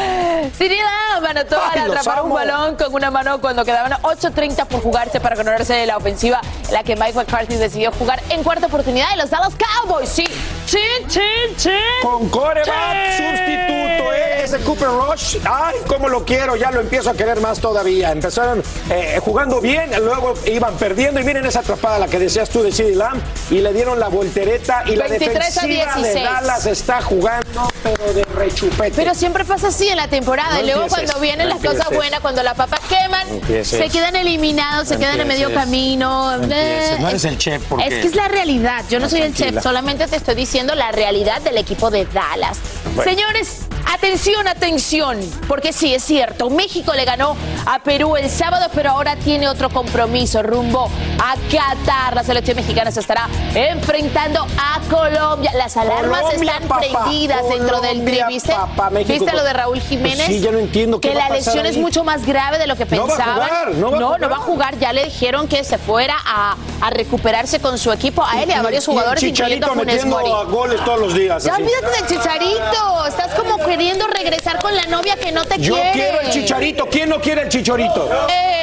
[0.58, 1.03] Siri Lamb
[1.36, 5.36] anotó Ay, al atrapar un balón con una mano cuando quedaban 8.30 por jugarse para
[5.36, 9.16] ganarse de la ofensiva en la que Mike McCarthy decidió jugar en cuarta oportunidad de
[9.16, 10.08] los Dallas Cowboys.
[10.08, 10.24] Sí,
[10.66, 11.72] chin, chin, chin.
[12.02, 14.44] Con coreback sustituto, ¿eh?
[14.44, 18.12] Ese Cooper Rush, ay, cómo lo quiero, ya lo empiezo a querer más todavía.
[18.12, 22.62] Empezaron eh, jugando bien, luego iban perdiendo y miren esa atrapada, la que decías tú
[22.62, 23.20] de CD Lamb,
[23.50, 26.24] y le dieron la voltereta y la 23 a defensiva de 16.
[26.24, 27.43] Dallas está jugando,
[27.82, 28.92] pero de rechupete.
[28.96, 30.54] Pero siempre pasa así en la temporada.
[30.54, 33.34] No y luego empieces, cuando vienen no las cosas buenas, cuando las papas queman, No
[33.34, 33.78] empieces.
[33.78, 36.36] se quedan eliminados, se No quedan en medio camino.
[36.38, 36.46] No.
[36.46, 38.84] No eres el chef, porque- Es que es la realidad.
[38.88, 42.06] Yo no, No, soy el chef, solamente te estoy diciendo la realidad del equipo de
[42.06, 42.58] Dallas.
[42.94, 43.10] Bueno.
[43.10, 45.18] Señores, atención, atención,
[45.48, 49.70] porque sí, es cierto, México le ganó a Perú el sábado, pero ahora tiene otro
[49.70, 50.90] compromiso rumbo
[51.22, 52.14] a Qatar.
[52.14, 55.52] La selección mexicana se estará enfrentando a Colombia.
[55.54, 58.20] Las alarmas Colombia, están papá, prendidas dentro del tri.
[58.28, 58.52] ¿Viste?
[58.52, 60.26] papá, México ¿Viste lo de Raúl Pues Jiménez?
[60.26, 62.66] sí, ya no entiendo qué Que va a la lesión es mucho más grave de
[62.66, 63.34] lo que No va a pensaban.
[63.48, 64.32] jugar, no va a no, jugar.
[64.32, 64.78] va a jugar.
[64.78, 68.52] Ya le dijeron que se fuera a, a recuperarse con su equipo, a él y
[68.52, 70.30] a varios Y el jugadores, incluyendo a Funes Mori.
[70.30, 71.44] a goles todos los días.
[71.44, 71.62] Ya así.
[71.62, 73.06] olvídate del chicharito.
[73.06, 75.92] Estás como queriendo regresar con la novia que no te Yo quiere.
[75.92, 76.86] quiero el chicharito.
[76.88, 78.08] ¿Quién no quiere el chicharito?
[78.28, 78.54] El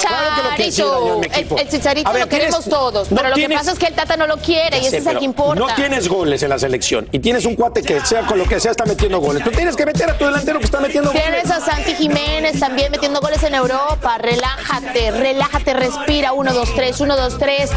[0.00, 1.56] Claro que lo quiere, sí, dañó chicharito.
[1.58, 3.10] el, chicharito ver, lo queremos todos.
[3.10, 4.90] no pero lo que pasa es que el Tata no lo quiere y Ya eso
[4.90, 5.60] sé, es el pero que importa.
[5.60, 8.60] No tienes goles en la selección y tienes un cuate que sea con lo que
[8.60, 9.44] sea está metiendo goles.
[9.44, 11.22] Tú tienes que meter a tu delantero que está metiendo goles.
[11.22, 14.18] Tienes a Santi Jiménez también metiendo goles en Europa.
[14.18, 16.32] Relájate, relájate, respira.
[16.32, 17.70] 1, 2, 3, 1, 2, 3.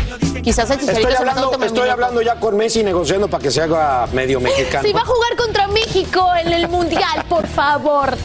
[0.43, 4.07] Quizás el chicharito Estoy hablando, estoy hablando ya con Messi negociando para que se haga
[4.13, 4.83] medio mexicano.
[4.83, 8.15] Si va a jugar contra México en el Mundial, por favor.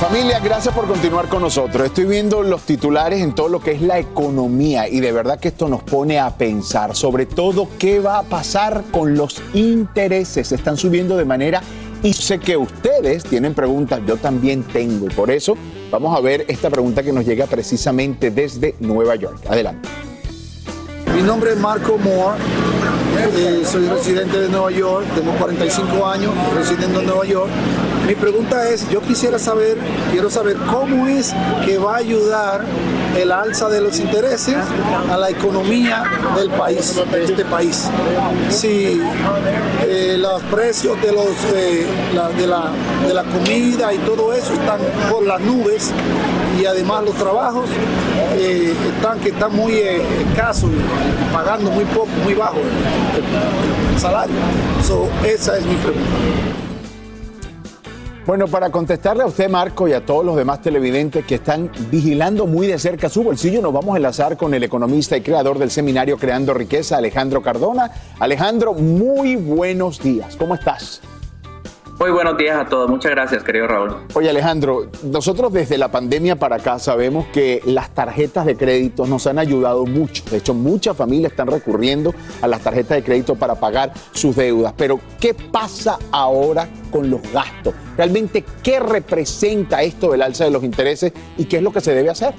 [0.00, 1.86] Familia, gracias por continuar con nosotros.
[1.86, 5.48] Estoy viendo los titulares en todo lo que es la economía y de verdad que
[5.48, 10.48] esto nos pone a pensar sobre todo qué va a pasar con los intereses.
[10.48, 11.62] Se están subiendo de manera
[12.02, 15.56] y sé que ustedes tienen preguntas, yo también tengo y por eso
[15.90, 19.38] vamos a ver esta pregunta que nos llega precisamente desde Nueva York.
[19.48, 19.88] Adelante.
[21.14, 22.38] Mi nombre es Marco Moore,
[23.18, 27.50] eh, soy residente de Nueva York, tengo 45 años residiendo en Nueva York.
[28.06, 29.78] Mi pregunta es, yo quisiera saber,
[30.12, 32.64] quiero saber cómo es que va a ayudar
[33.16, 34.56] el alza de los intereses
[35.10, 36.04] a la economía
[36.36, 37.88] del país, de este país.
[38.50, 39.00] Si
[39.84, 41.26] eh, los precios de, los,
[42.14, 42.70] la, de, la,
[43.06, 45.92] de la comida y todo eso están por las nubes
[46.60, 47.68] y además los trabajos
[48.34, 50.70] eh, están que están muy eh, escasos
[51.32, 54.36] pagando muy poco, muy bajo el, salario.
[55.24, 56.65] Esa es mi pregunta.
[58.26, 62.48] Bueno, para contestarle a usted, Marco, y a todos los demás televidentes que están vigilando
[62.48, 65.70] muy de cerca su bolsillo, nos vamos a enlazar con el economista y creador del
[65.70, 67.92] seminario Creando Riqueza, Alejandro Cardona.
[68.18, 70.34] Alejandro, muy buenos días.
[70.34, 71.00] ¿Cómo estás?
[71.98, 72.90] Muy buenos días a todos.
[72.90, 73.96] Muchas gracias, querido Raúl.
[74.12, 79.26] Oye, Alejandro, nosotros desde la pandemia para acá sabemos que las tarjetas de crédito nos
[79.26, 80.22] han ayudado mucho.
[80.30, 84.74] De hecho, muchas familias están recurriendo a las tarjetas de crédito para pagar sus deudas.
[84.76, 87.72] Pero, ¿qué pasa ahora con los gastos?
[87.96, 91.94] Realmente, ¿qué representa esto del alza de los intereses y qué es lo que se
[91.94, 92.34] debe hacer?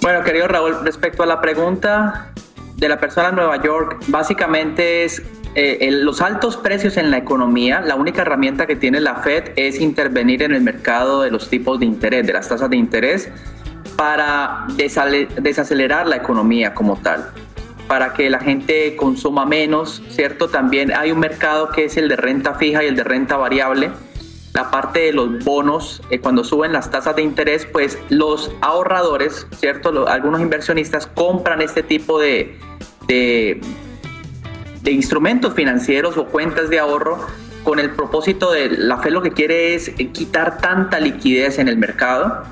[0.00, 2.32] Bueno, querido Raúl, respecto a la pregunta
[2.74, 5.22] de la persona en Nueva York, básicamente es
[5.54, 7.80] eh, el- los altos precios en la economía.
[7.80, 11.78] La única herramienta que tiene la Fed es intervenir en el mercado de los tipos
[11.80, 13.28] de interés, de las tasas de interés,
[13.96, 17.30] para desacelerar la economía como tal
[17.88, 20.48] para que la gente consuma menos, ¿cierto?
[20.48, 23.90] También hay un mercado que es el de renta fija y el de renta variable.
[24.54, 29.46] La parte de los bonos, eh, cuando suben las tasas de interés, pues los ahorradores,
[29.58, 29.92] ¿cierto?
[29.92, 32.56] Lo- algunos inversionistas compran este tipo de,
[33.08, 33.60] de,
[34.82, 37.18] de instrumentos financieros o cuentas de ahorro
[37.64, 41.76] con el propósito de la Fed lo que quiere es quitar tanta liquidez en el
[41.76, 42.42] mercado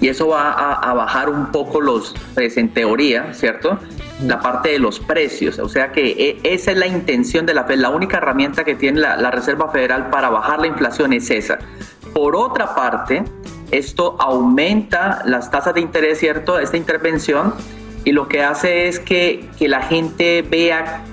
[0.00, 3.78] y eso va a, a bajar un poco los, pues en teoría, ¿cierto?
[4.22, 7.64] La parte de los precios, o sea que eh, esa es la intención de la
[7.64, 11.30] Fed, la única herramienta que tiene la, la Reserva Federal para bajar la inflación es
[11.30, 11.58] esa.
[12.12, 13.24] Por otra parte,
[13.70, 16.58] esto aumenta las tasas de interés, ¿cierto?
[16.58, 17.54] Esta intervención
[18.04, 21.04] y lo que hace es que, que la gente vea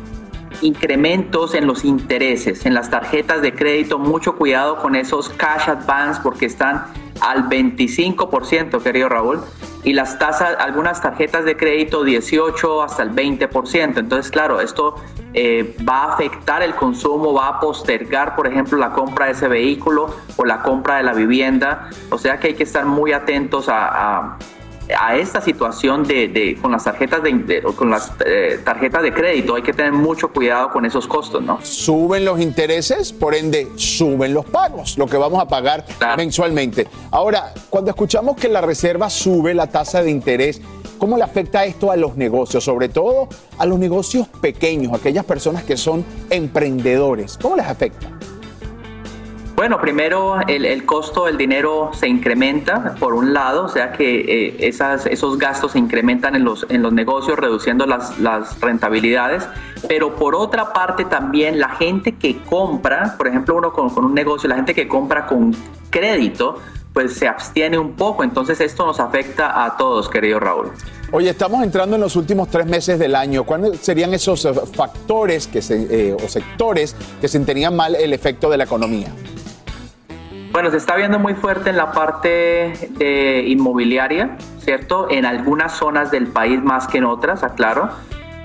[0.61, 6.19] incrementos en los intereses, en las tarjetas de crédito, mucho cuidado con esos cash advance
[6.23, 6.85] porque están
[7.21, 9.41] al 25%, querido Raúl.
[9.85, 13.97] y las tasas, algunas tarjetas de crédito 18 hasta el 20%.
[13.97, 14.95] Entonces, claro, esto
[15.33, 19.49] eh, va a afectar el consumo, va a postergar, por ejemplo, la compra de ese
[19.49, 21.89] vehículo o la compra de la vivienda.
[22.11, 24.37] O sea que hay que estar muy atentos a, a
[25.15, 29.73] esta situación de, con las tarjetas de, con las eh, tarjetas de crédito hay que
[29.73, 31.59] tener mucho cuidado con esos costos, ¿no?
[31.63, 35.85] Suben los intereses, por ende suben los pagos, lo que vamos a pagar
[36.17, 36.87] mensualmente.
[37.11, 40.61] Ahora, cuando escuchamos que la reserva sube la tasa de interés,
[40.97, 45.63] ¿cómo le afecta esto a los negocios, sobre todo a los negocios pequeños, aquellas personas
[45.63, 47.37] que son emprendedores?
[47.41, 48.09] ¿Cómo les afecta?
[49.63, 54.67] Bueno, primero el, costo del dinero se incrementa por un lado, o sea que eh,
[54.67, 59.47] esos gastos se incrementan en los, en los negocios reduciendo las, rentabilidades,
[59.87, 64.13] pero por otra parte también la gente que compra, por ejemplo uno con, con un
[64.13, 65.55] negocio, la gente que compra con
[65.89, 66.57] crédito,
[66.91, 70.73] pues se abstiene un poco, entonces esto nos afecta a todos, querido Raúl.
[71.13, 73.45] Oye, estamos entrando en los últimos tres meses del año.
[73.45, 78.49] ¿Cuáles serían esos eh, factores que se, eh, o sectores que sentirían mal el efecto
[78.49, 79.13] de la economía?
[80.53, 85.07] Bueno, se está viendo muy fuerte en la parte de inmobiliaria, ¿cierto?
[85.09, 87.89] En algunas zonas del país más que en otras, aclaro.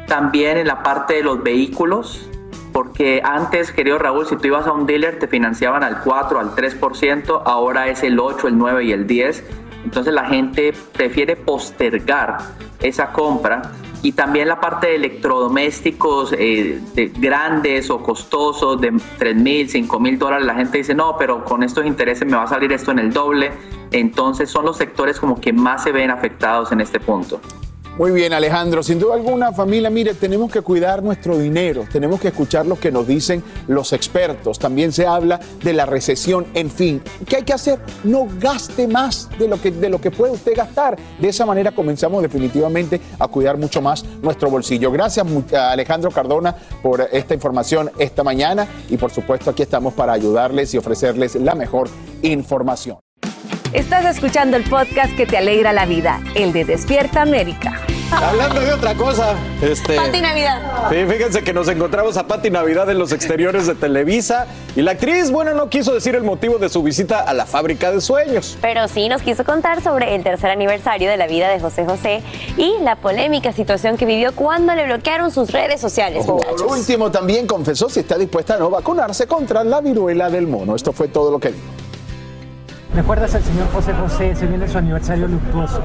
[0.06, 2.26] También en la parte de los vehículos,
[2.72, 6.54] porque antes, querido Raúl, si tú ibas a un dealer te financiaban al 4, al
[6.54, 9.44] 3%, ahora es el 8, el 9 y el 10.
[9.84, 12.38] Entonces la gente prefiere postergar
[12.80, 13.60] esa compra
[14.02, 16.80] y también la parte de electrodomésticos eh,
[17.18, 21.62] grandes o costosos de 3 mil, 5 mil dólares, la gente dice, no, pero con
[21.62, 23.50] estos intereses me va a salir esto en el doble.
[23.90, 27.40] Entonces son los sectores como que más se ven afectados en este punto.
[27.98, 28.84] Muy bien, Alejandro.
[28.84, 32.92] Sin duda alguna, familia, mire, tenemos que cuidar nuestro dinero, tenemos que escuchar lo que
[32.92, 34.56] nos dicen los expertos.
[34.60, 36.46] También se habla de la recesión.
[36.54, 37.80] En fin, ¿qué hay que hacer?
[38.04, 40.96] No gaste más de lo que, de lo que puede usted gastar.
[41.18, 44.92] De esa manera comenzamos definitivamente a cuidar mucho más nuestro bolsillo.
[44.92, 48.68] Gracias, Alejandro Cardona, por esta información esta mañana.
[48.88, 51.88] Y por supuesto, aquí estamos para ayudarles y ofrecerles la mejor
[52.22, 52.98] información.
[53.74, 57.82] Estás escuchando el podcast que te alegra la vida, el de Despierta América.
[58.10, 59.94] Hablando de otra cosa, este.
[59.96, 60.88] Pati Navidad.
[60.88, 64.92] Sí, fíjense que nos encontramos a Pati Navidad en los exteriores de Televisa y la
[64.92, 68.56] actriz, bueno, no quiso decir el motivo de su visita a la fábrica de sueños.
[68.62, 72.22] Pero sí nos quiso contar sobre el tercer aniversario de la vida de José José
[72.56, 76.24] y la polémica situación que vivió cuando le bloquearon sus redes sociales.
[76.24, 80.74] Por último, también confesó si está dispuesta a no vacunarse contra la viruela del mono.
[80.74, 81.77] Esto fue todo lo que dijo.
[82.98, 84.34] ¿Recuerdas al señor José José?
[84.34, 85.80] Se viene su aniversario luctuoso.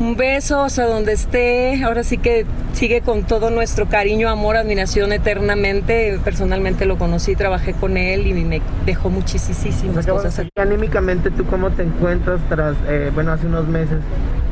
[0.00, 1.82] Un beso hasta donde esté.
[1.82, 6.20] Ahora sí que sigue con todo nuestro cariño, amor, admiración eternamente.
[6.24, 10.42] Personalmente lo conocí, trabajé con él y me dejó muchísimas cosas.
[10.56, 13.98] Anímicamente, ¿tú cómo te encuentras tras, eh, bueno, hace unos meses,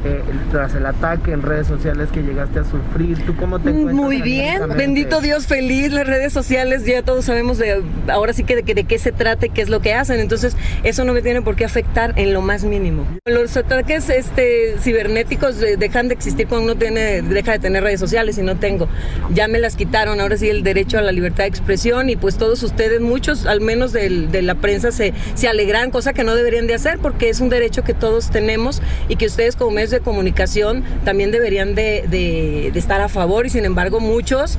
[0.04, 3.24] eh, tras el ataque en redes sociales que llegaste a sufrir?
[3.24, 3.94] ¿Tú cómo te encuentras?
[3.94, 5.92] Muy bien, bendito Dios, feliz.
[5.92, 9.46] Las redes sociales ya todos sabemos de ahora sí que de, de qué se trata
[9.46, 10.18] y qué es lo que hacen.
[10.18, 13.06] Entonces, eso no me tiene por qué afectar en lo más mínimo.
[13.24, 15.35] Los ataques este, cibernéticos
[15.78, 18.88] dejan de existir cuando uno tiene, deja de tener redes sociales y no tengo.
[19.32, 22.36] Ya me las quitaron, ahora sí el derecho a la libertad de expresión y pues
[22.36, 26.34] todos ustedes, muchos al menos de, de la prensa se, se alegran, cosa que no
[26.34, 29.90] deberían de hacer porque es un derecho que todos tenemos y que ustedes como medios
[29.90, 34.58] de comunicación también deberían de, de, de estar a favor y sin embargo muchos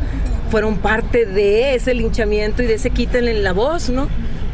[0.50, 4.08] fueron parte de ese linchamiento y de ese quítenle la voz, ¿no?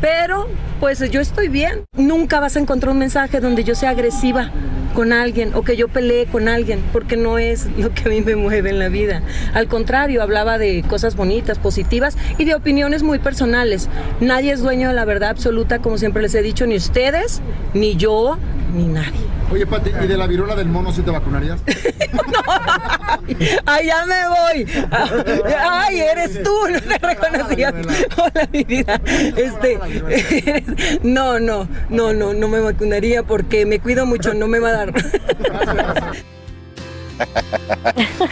[0.04, 0.50] Pero
[0.82, 1.86] pues yo estoy bien.
[1.96, 4.52] Nunca vas a encontrar un mensaje donde yo sea agresiva
[4.94, 8.20] con alguien o que yo pelee con alguien, porque no es lo que a mí
[8.20, 9.22] me mueve en la vida.
[9.54, 13.88] Al contrario, hablaba de cosas bonitas, positivas y de opiniones muy personales.
[14.20, 17.42] Nadie es dueño de la verdad absoluta, como siempre les he dicho, ni ustedes,
[17.74, 18.38] ni yo,
[18.76, 19.22] ni nadie.
[19.52, 21.62] Oye, Pati, ¿y de la viruela del mono si te vacunarías?
[23.66, 24.86] ¡Ay, ya me voy!
[25.70, 26.52] ¡Ay, eres tú!
[26.72, 27.74] No te reconocía.
[28.18, 29.00] Hola, mi vida.
[29.06, 29.80] Este,
[31.04, 34.72] no, no, no, no, no me vacunaría porque me cuido mucho, no me va a
[34.74, 34.94] dar.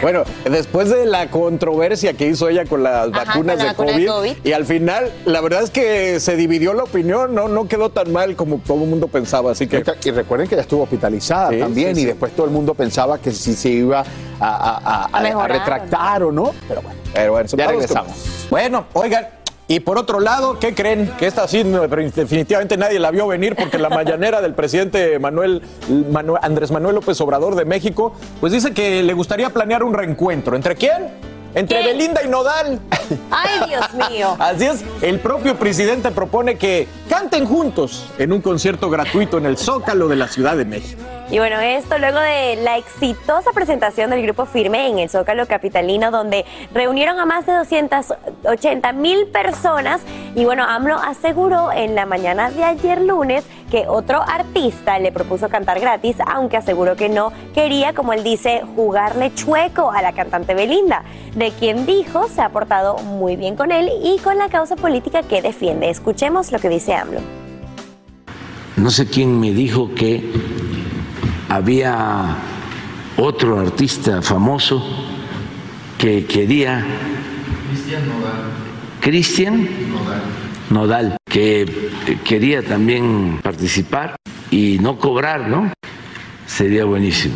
[0.02, 3.70] bueno, después de la controversia que hizo ella con las Ajá, vacunas con la de,
[3.70, 4.36] vacuna COVID, de COVID.
[4.44, 8.12] y al final, la verdad es que se dividió la opinión, no, no quedó tan
[8.12, 9.84] mal como todo el mundo pensaba, así que...
[10.04, 12.08] Y recuerden que ella estuvo hospitalizada Sí, también sí, y sí.
[12.08, 14.04] después todo el mundo pensaba que si se iba a,
[14.40, 16.52] a- a- a- a mejorar, retractar o no.
[16.68, 18.12] Pero bueno, Pero bueno, ya regresamos.
[18.14, 19.28] con- Bueno, oigan,
[19.76, 21.12] y por otro lado, ¿qué creen?
[21.18, 25.62] Que esta sí, definitivamente nadie la vio venir porque la mañanera del presidente Manuel-
[26.42, 30.58] Andrés Manuel López Obrador de México, pues dice que le gustaría planear un reencuentro.
[30.58, 31.31] ¿Entre quién?
[31.54, 32.80] Entre Belinda y Nodal.
[33.30, 34.36] Ay, Dios mío.
[34.40, 39.58] Así es, el propio presidente propone que canten juntos en un concierto gratuito en el
[39.58, 41.02] Zócalo de la Ciudad de México.
[41.32, 46.12] Y bueno, esto luego de la exitosa presentación del grupo Firme en el Zócalo Capitalino,
[46.12, 46.44] donde
[46.74, 50.02] reunieron a más de 280 mil personas.
[50.36, 55.48] Y bueno, AMLO aseguró en la mañana de ayer lunes que otro artista le propuso
[55.48, 60.54] cantar gratis, aunque aseguró que no quería, como él dice, jugarle chueco a la cantante
[60.54, 61.04] Belinda,
[61.42, 65.24] de quien dijo se ha portado muy bien con él y con la causa política
[65.24, 65.90] que defiende.
[65.90, 67.20] Escuchemos lo que dice AMLO.
[68.78, 70.24] No sé quién me dijo que
[71.50, 72.38] había
[73.18, 74.84] otro artista famoso
[75.98, 76.86] que quería,
[79.02, 79.68] Cristian
[80.70, 81.90] Nodal, que
[82.24, 84.16] quería también participar
[84.52, 85.74] y no cobrar, ¿no?
[86.46, 87.36] Sería buenísimo.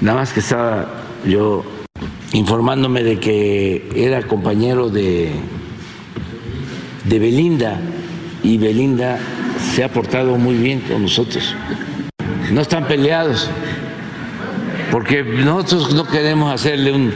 [0.00, 0.86] Nada más que estaba
[1.26, 1.64] yo
[2.34, 5.32] informándome de que era compañero de,
[7.04, 7.80] de Belinda
[8.42, 9.18] y Belinda
[9.74, 11.54] se ha portado muy bien con nosotros
[12.54, 13.48] no están peleados,
[14.90, 17.12] porque nosotros no queremos hacerle un,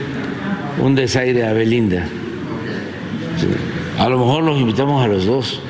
[0.81, 2.05] un desaire a Belinda.
[3.97, 5.61] A lo mejor los invitamos a los dos.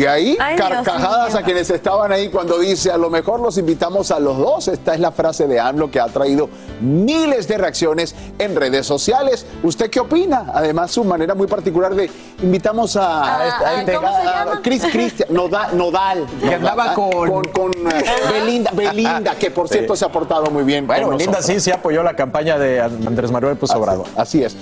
[0.00, 4.10] Y ahí, Ay, carcajadas a quienes estaban ahí cuando dice, a lo mejor los invitamos
[4.10, 4.66] a los dos.
[4.68, 6.48] Esta es la frase de AMLO que ha traído
[6.80, 9.44] miles de reacciones en redes sociales.
[9.62, 10.52] ¿Usted qué opina?
[10.54, 12.10] Además, su manera muy particular de
[12.42, 17.70] invitamos a, este- a este- a- a Chris Christian, Nodal, Nodal, Que andaba con- con,
[17.72, 20.86] eh, Belinda, Belinda, que por cierto se ha portado muy bien.
[20.86, 21.56] Bueno, Belinda nosotros.
[21.56, 24.06] sí, sí apoyó la campaña de Andrés Manuel pues, Obrador.
[24.16, 24.56] Así es.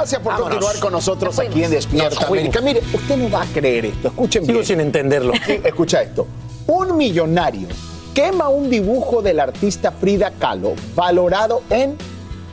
[0.00, 0.54] Gracias por Vámonos.
[0.54, 2.26] continuar con nosotros aquí en Despierta.
[2.26, 2.60] América.
[2.62, 4.08] Mire, usted no va a creer esto.
[4.08, 4.66] Escuchen Sigo bien.
[4.66, 5.32] sin entenderlo.
[5.44, 6.26] Sí, escucha esto.
[6.66, 7.68] Un millonario
[8.14, 11.96] quema un dibujo del artista Frida Kahlo valorado en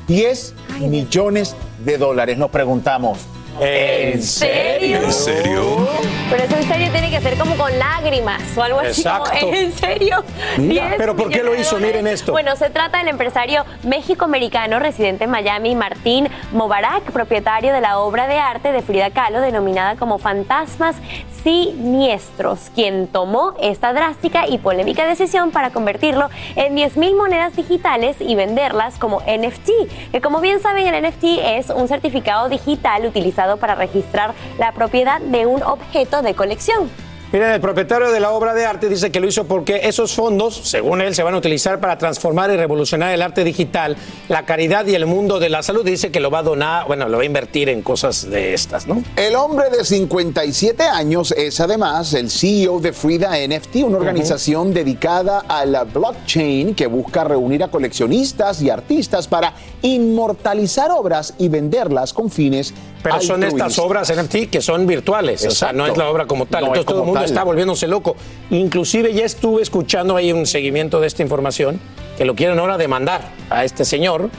[0.07, 2.37] 10 millones de dólares.
[2.37, 3.17] Nos preguntamos.
[3.59, 5.01] ¿En serio?
[5.03, 5.87] ¿En serio?
[6.29, 9.03] Pero eso en serio tiene que ser como con lágrimas o algo así.
[9.03, 9.47] como, Exacto.
[9.53, 10.23] ¿En serio?
[10.57, 11.77] Mira, 10 pero ¿por qué lo hizo?
[11.77, 12.31] Miren esto.
[12.31, 18.27] Bueno, se trata del empresario méxico-americano residente en Miami, Martín Mobarak, propietario de la obra
[18.27, 20.95] de arte de Frida Kahlo denominada como Fantasmas
[21.43, 28.35] Siniestros, quien tomó esta drástica y polémica decisión para convertirlo en 10.000 monedas digitales y
[28.35, 33.75] venderlas como NFT, que como bien saben el NFT es un certificado digital utilizado para
[33.75, 36.89] registrar la propiedad de un objeto de colección.
[37.29, 40.61] Miren, el propietario de la obra de arte dice que lo hizo porque esos fondos,
[40.63, 43.97] según él, se van a utilizar para transformar y revolucionar el arte digital,
[44.29, 45.83] la caridad y el mundo de la salud.
[45.83, 48.87] Dice que lo va a donar, bueno, lo va a invertir en cosas de estas,
[48.87, 49.03] ¿no?
[49.17, 55.43] El hombre de 57 años es además el CEO de Frida NFT, una organización dedicada
[55.49, 62.13] a la blockchain que busca reunir a coleccionistas y artistas para inmortalizar obras y venderlas
[62.13, 62.73] con fines
[63.09, 66.45] Pero son estas obras NFT que son virtuales, o sea, no es la obra como
[66.45, 66.61] tal.
[66.61, 67.29] No Entonces todo el mundo tal.
[67.29, 68.15] está volviéndose loco.
[68.49, 71.79] Inclusive ya estuve escuchando ahí un seguimiento de esta información
[72.17, 74.29] que lo quieren ahora demandar a este señor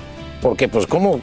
[0.41, 1.21] porque pues cómo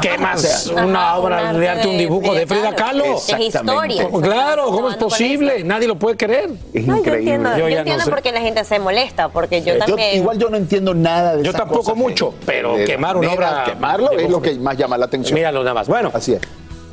[0.00, 3.04] quemas o sea, una Ajá, obra de arte, un de dibujo de Frida Frida Kahlo.
[3.16, 4.04] Es historia.
[4.04, 5.64] ¿Cómo- Claro, ¿cómo es posible?
[5.64, 6.50] Nadie lo puede creer.
[6.72, 7.34] Es No, yo increíble.
[7.34, 8.10] entiendo, Yo no entiendo sé.
[8.10, 10.16] por qué la gente se molesta, porque yo Yo- también.
[10.16, 12.42] igual yo no entiendo nada de Yo esas tampoco cosas, mucho, eh.
[12.46, 15.34] pero De quemar una obra- Quemarlo es lo que más llama la atención.
[15.34, 15.88] Míralo nada más.
[15.88, 16.40] Bueno, Así es.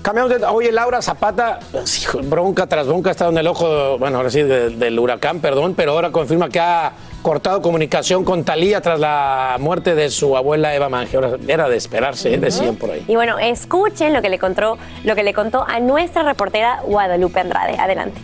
[0.02, 0.46] Cambiamos de.
[0.46, 1.60] Oye, Laura Zapata,
[2.02, 5.74] hijo, bronca tras bronca, está en el ojo, bueno, ahora sí, de- del huracán, perdón,
[5.76, 6.94] pero ahora confirma que ha
[7.30, 11.16] cortado comunicación con Talía tras la muerte de su abuela Eva Mange.
[11.16, 12.40] Ahora, Era de esperarse, ¿eh?
[12.40, 13.06] decían por ahí.
[13.08, 17.40] Y bueno, escuchen lo que le contó, lo que le contó a nuestra reportera Guadalupe
[17.40, 17.78] Andrade.
[17.78, 18.20] Adelante.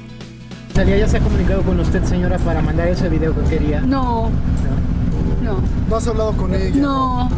[0.74, 3.80] Talía ya se ha comunicado con usted, señora, para mandar ese video que quería.
[3.82, 4.32] No,
[5.44, 6.72] no, ¿No has hablado con ella?
[6.76, 7.30] no.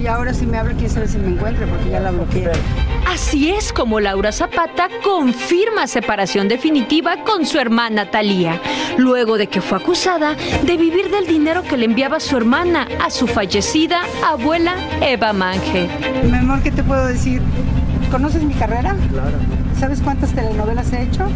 [0.00, 2.50] Y ahora si me habla, quién sabe si me encuentre, porque ya la bloqueé.
[3.06, 8.60] Así es como Laura Zapata confirma separación definitiva con su hermana Talía,
[8.98, 13.10] luego de que fue acusada de vivir del dinero que le enviaba su hermana a
[13.10, 15.88] su fallecida abuela Eva Mange.
[16.24, 17.40] Mi amor, ¿qué te puedo decir?
[18.10, 18.96] ¿Conoces mi carrera?
[19.10, 19.36] Claro.
[19.78, 21.26] ¿Sabes cuántas telenovelas he hecho?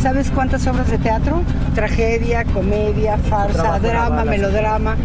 [0.00, 1.42] ¿Sabes cuántas obras de teatro?
[1.74, 4.96] Tragedia, comedia, farsa, drama, melodrama.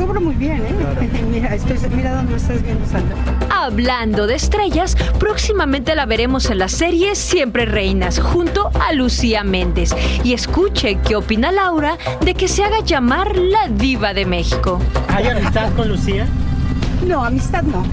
[0.00, 1.20] Cobro muy bien, ¿eh?
[1.30, 3.16] mira, estoy, mira dónde me estás viendo, Sandra.
[3.50, 9.90] Hablando de estrellas, próximamente la veremos en la serie Siempre Reinas, junto a Lucía Méndez.
[10.24, 14.80] Y escuche qué opina Laura de que se haga llamar la diva de México.
[15.08, 16.26] ¿Hay amistad con Lucía?
[17.06, 17.84] No, amistad no.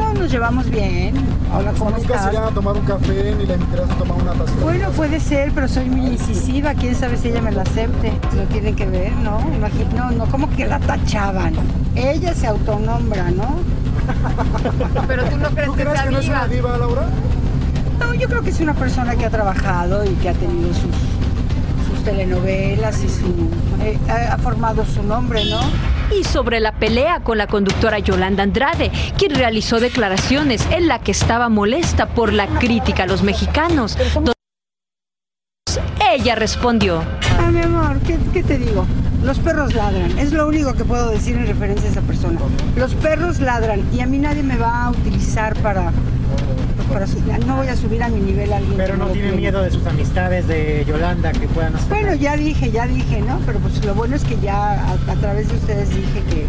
[0.00, 1.14] No, nos llevamos bien.
[1.54, 2.26] Hola, ¿cómo Nunca se estás?
[2.28, 4.52] irían a tomar un café ni la invitarías a tomar una taza.
[4.62, 6.74] Bueno, puede ser, pero soy muy incisiva.
[6.74, 8.12] ¿Quién sabe si ella me la acepte?
[8.34, 9.40] Lo tienen que ver, ¿no?
[9.54, 11.52] Imagino, no, no, como que la tachaban.
[11.94, 13.56] Ella se autonombra, ¿no?
[15.06, 17.02] Pero tú no crees ¿Tú que crees sea que no es una diva, Laura?
[17.98, 20.94] No, yo creo que es una persona que ha trabajado y que ha tenido sus,
[22.00, 23.50] sus telenovelas y su,
[23.82, 25.60] eh, ha formado su nombre, ¿no?
[26.16, 31.12] Y sobre la pelea con la conductora Yolanda Andrade, quien realizó declaraciones en la que
[31.12, 33.96] estaba molesta por la crítica a los mexicanos.
[36.12, 37.02] Ella respondió.
[37.38, 38.84] Ah, mi amor, ¿qué, qué te digo?
[39.22, 42.40] Los perros ladran, es lo único que puedo decir en referencia a esa persona.
[42.76, 45.92] Los perros ladran y a mí nadie me va a utilizar para,
[46.92, 47.46] para subir.
[47.46, 48.76] No voy a subir a mi nivel a alguien.
[48.76, 51.88] Pero no tiene miedo de sus amistades de Yolanda que puedan hacer.
[51.88, 53.40] Bueno, ya dije, ya dije, ¿no?
[53.46, 56.46] Pero pues lo bueno es que ya a, a través de ustedes dije que.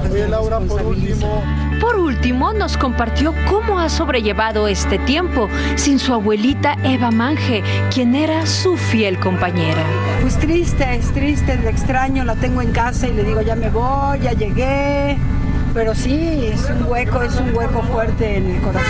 [0.00, 1.42] Pues, Oye, Laura, por último,
[1.80, 7.62] Por último, nos compartió cómo ha sobrellevado este tiempo sin su abuelita Eva Mange,
[7.92, 9.82] quien era su fiel compañera.
[10.22, 13.68] Pues triste, es triste, la extraño, la tengo en casa y le digo, ya me
[13.68, 15.18] voy, ya llegué.
[15.74, 18.86] Pero sí, es un hueco, es un hueco fuerte en el corazón.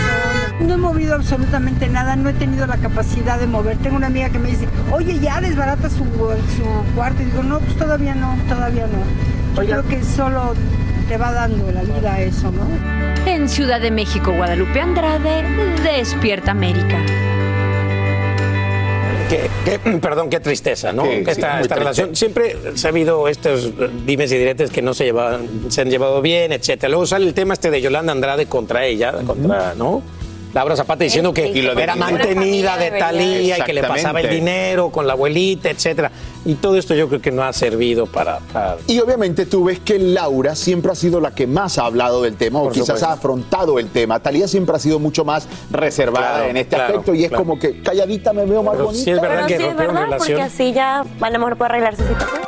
[0.59, 3.77] No he movido absolutamente nada, no he tenido la capacidad de mover.
[3.77, 7.21] Tengo una amiga que me dice, oye, ya desbarata su, su cuarto.
[7.21, 9.63] Y digo, no, pues todavía no, todavía no.
[9.63, 10.53] Yo creo que solo
[11.07, 12.67] te va dando la vida eso, ¿no?
[13.25, 15.43] En Ciudad de México, Guadalupe Andrade,
[15.83, 16.97] Despierta América.
[19.29, 21.03] Qué- qué- perdón, qué tristeza, ¿no?
[21.05, 22.15] Sí, esta esta relación.
[22.15, 23.71] Siempre se ha habido estos
[24.05, 26.89] dimes y diretes que no se llevaban, se han llevado bien, etcétera.
[26.89, 30.01] Luego sale el tema este de Yolanda Andrade contra ella, contra, ¿no?
[30.53, 34.21] Laura Zapata diciendo que Y lo de era mantenida de Talía y que le pasaba
[34.21, 36.11] el dinero con la abuelita, etcétera.
[36.45, 38.39] Y todo esto yo creo que no ha servido para.
[38.51, 42.21] para- Y obviamente tú ves que Laura siempre ha sido la que más ha hablado
[42.21, 43.07] del tema o quizás supuesto.
[43.07, 44.19] ha afrontado el tema.
[44.19, 47.43] Talía siempre ha sido mucho más reservada Claro, en este claro, aspecto y es claro.
[47.45, 49.03] como que calladita me veo más Pero bonita.
[49.05, 51.69] sí es verdad Pero que sí es verdad, porque así ya a lo mejor puede
[51.69, 52.41] arreglar su situación.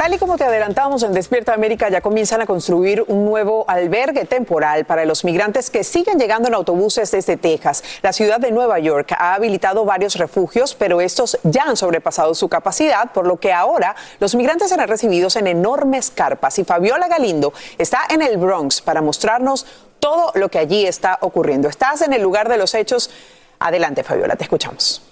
[0.00, 4.24] Tal y como te adelantábamos en Despierta América, ya comienzan a construir un nuevo albergue
[4.24, 7.84] temporal para los migrantes que siguen llegando en autobuses desde Texas.
[8.00, 12.48] La ciudad de Nueva York ha habilitado varios refugios, pero estos ya han sobrepasado su
[12.48, 16.58] capacidad, por lo que ahora los migrantes serán recibidos en enormes carpas.
[16.58, 19.66] Y Fabiola Galindo está en el Bronx para mostrarnos
[19.98, 21.68] todo lo que allí está ocurriendo.
[21.68, 23.10] Estás en el lugar de los hechos.
[23.58, 25.09] Adelante, Fabiola, te escuchamos.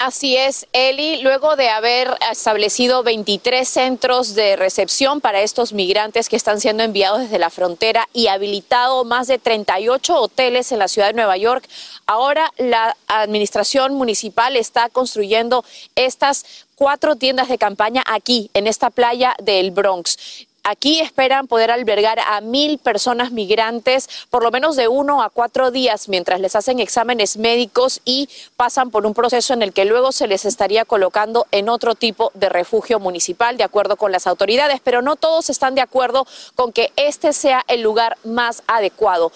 [0.00, 6.36] Así es, Eli, luego de haber establecido 23 centros de recepción para estos migrantes que
[6.36, 11.08] están siendo enviados desde la frontera y habilitado más de 38 hoteles en la ciudad
[11.08, 11.68] de Nueva York,
[12.06, 15.64] ahora la administración municipal está construyendo
[15.96, 16.44] estas
[16.76, 20.46] cuatro tiendas de campaña aquí, en esta playa del Bronx.
[20.70, 25.70] Aquí esperan poder albergar a mil personas migrantes por lo menos de uno a cuatro
[25.70, 30.12] días mientras les hacen exámenes médicos y pasan por un proceso en el que luego
[30.12, 34.82] se les estaría colocando en otro tipo de refugio municipal de acuerdo con las autoridades.
[34.84, 39.32] Pero no todos están de acuerdo con que este sea el lugar más adecuado.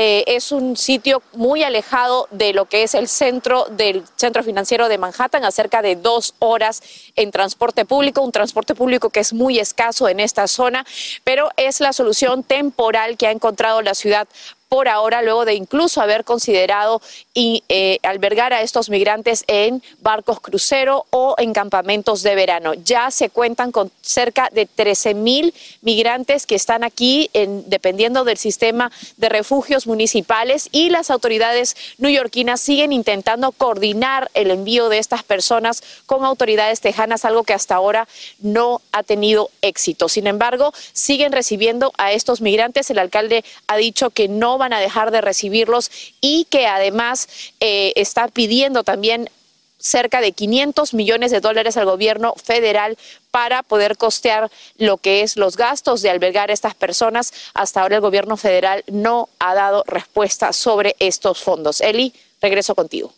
[0.00, 4.88] Eh, es un sitio muy alejado de lo que es el centro del centro financiero
[4.88, 6.84] de Manhattan, a cerca de dos horas
[7.16, 10.86] en transporte público, un transporte público que es muy escaso en esta zona,
[11.24, 14.28] pero es la solución temporal que ha encontrado la ciudad
[14.68, 17.00] por ahora, luego de incluso haber considerado
[17.34, 22.74] y, eh, albergar a estos migrantes en barcos crucero o en campamentos de verano.
[22.74, 28.36] Ya se cuentan con cerca de 13 mil migrantes que están aquí, en- dependiendo del
[28.36, 35.22] sistema de refugios municipales, y las autoridades neoyorquinas siguen intentando coordinar el envío de estas
[35.22, 38.06] personas con autoridades tejanas, algo que hasta ahora
[38.40, 40.08] no ha tenido éxito.
[40.08, 42.90] Sin embargo, siguen recibiendo a estos migrantes.
[42.90, 45.90] El alcalde ha dicho que no van a dejar de recibirlos
[46.20, 47.28] y que además
[47.60, 49.30] eh, está pidiendo también
[49.78, 52.98] cerca de 500 millones de dólares al gobierno federal
[53.30, 57.32] para poder costear lo que es los gastos de albergar a estas personas.
[57.54, 61.80] Hasta ahora el gobierno federal no ha dado respuesta sobre estos fondos.
[61.80, 63.12] Eli, regreso contigo.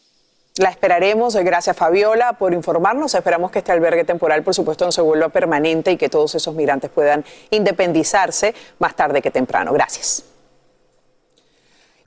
[0.56, 1.36] La esperaremos.
[1.36, 3.14] Gracias, Fabiola, por informarnos.
[3.14, 6.54] Esperamos que este albergue temporal, por supuesto, no se vuelva permanente y que todos esos
[6.54, 9.72] migrantes puedan independizarse más tarde que temprano.
[9.72, 10.24] Gracias.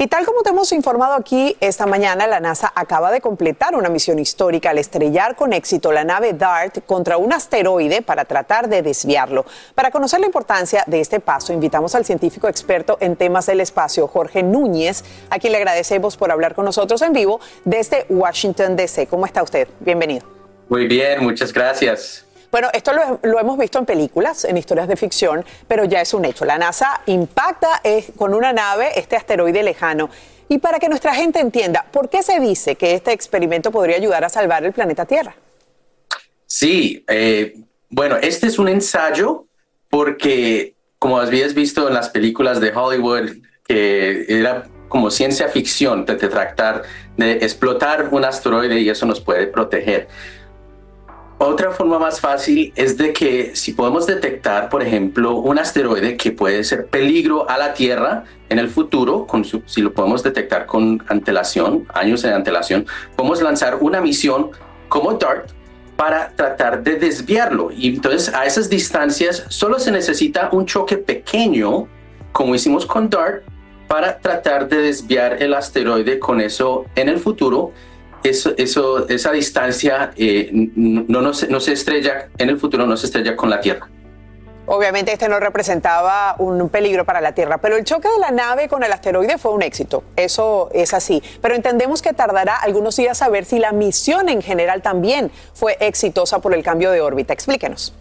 [0.03, 3.87] Y tal como te hemos informado aquí esta mañana, la NASA acaba de completar una
[3.87, 8.81] misión histórica al estrellar con éxito la nave DART contra un asteroide para tratar de
[8.81, 9.45] desviarlo.
[9.75, 14.05] Para conocer la importancia de este paso, invitamos al científico experto en temas del espacio,
[14.09, 19.07] Jorge Núñez, a quien le agradecemos por hablar con nosotros en vivo desde Washington, D.C.
[19.07, 19.69] ¿Cómo está usted?
[19.79, 20.25] Bienvenido.
[20.67, 22.25] Muy bien, muchas gracias.
[22.53, 22.91] Bueno, esto
[23.23, 26.45] lo, hemos visto en películas, en historias de ficción, pero ya es un hecho.
[26.45, 27.81] La NASA impacta
[28.15, 30.11] con una nave este asteroide lejano.
[30.49, 34.23] Y para que nuestra gente entienda, ¿por qué se dice que este experimento podría ayudar
[34.23, 35.35] a salvar el planeta Tierra?
[36.45, 37.55] Sí, eh,
[37.89, 39.47] bueno, este es un ensayo
[39.89, 43.31] porque, como habías visto en las películas de Hollywood,
[43.65, 46.83] que era como ciencia ficción de, de tratar
[47.17, 50.07] de explotar un asteroide y eso nos puede proteger.
[51.39, 56.31] Otra forma más fácil es de que si podemos detectar, por ejemplo, un asteroide que
[56.31, 60.65] puede ser peligro a la Tierra en el futuro, con su- si lo podemos detectar
[60.65, 64.51] con antelación, años en antelación, podemos lanzar una misión
[64.87, 65.49] como DART
[65.97, 67.71] para tratar de desviarlo.
[67.71, 71.87] Y entonces a esas distancias solo se necesita un choque pequeño,
[72.31, 73.43] como hicimos con DART,
[73.87, 77.73] para tratar de desviar el asteroide con eso en el futuro.
[78.23, 82.95] Eso, eso, esa distancia eh, no, no, se, no se estrella en el futuro, no
[82.95, 83.89] se estrella con la Tierra.
[84.65, 88.69] Obviamente este no representaba un peligro para la Tierra, pero el choque de la nave
[88.69, 90.05] con el asteroide fue un éxito.
[90.15, 91.21] Eso es así.
[91.41, 95.75] Pero entendemos que tardará algunos días a ver si la misión en general también fue
[95.81, 97.33] exitosa por el cambio de órbita.
[97.33, 97.93] Explíquenos.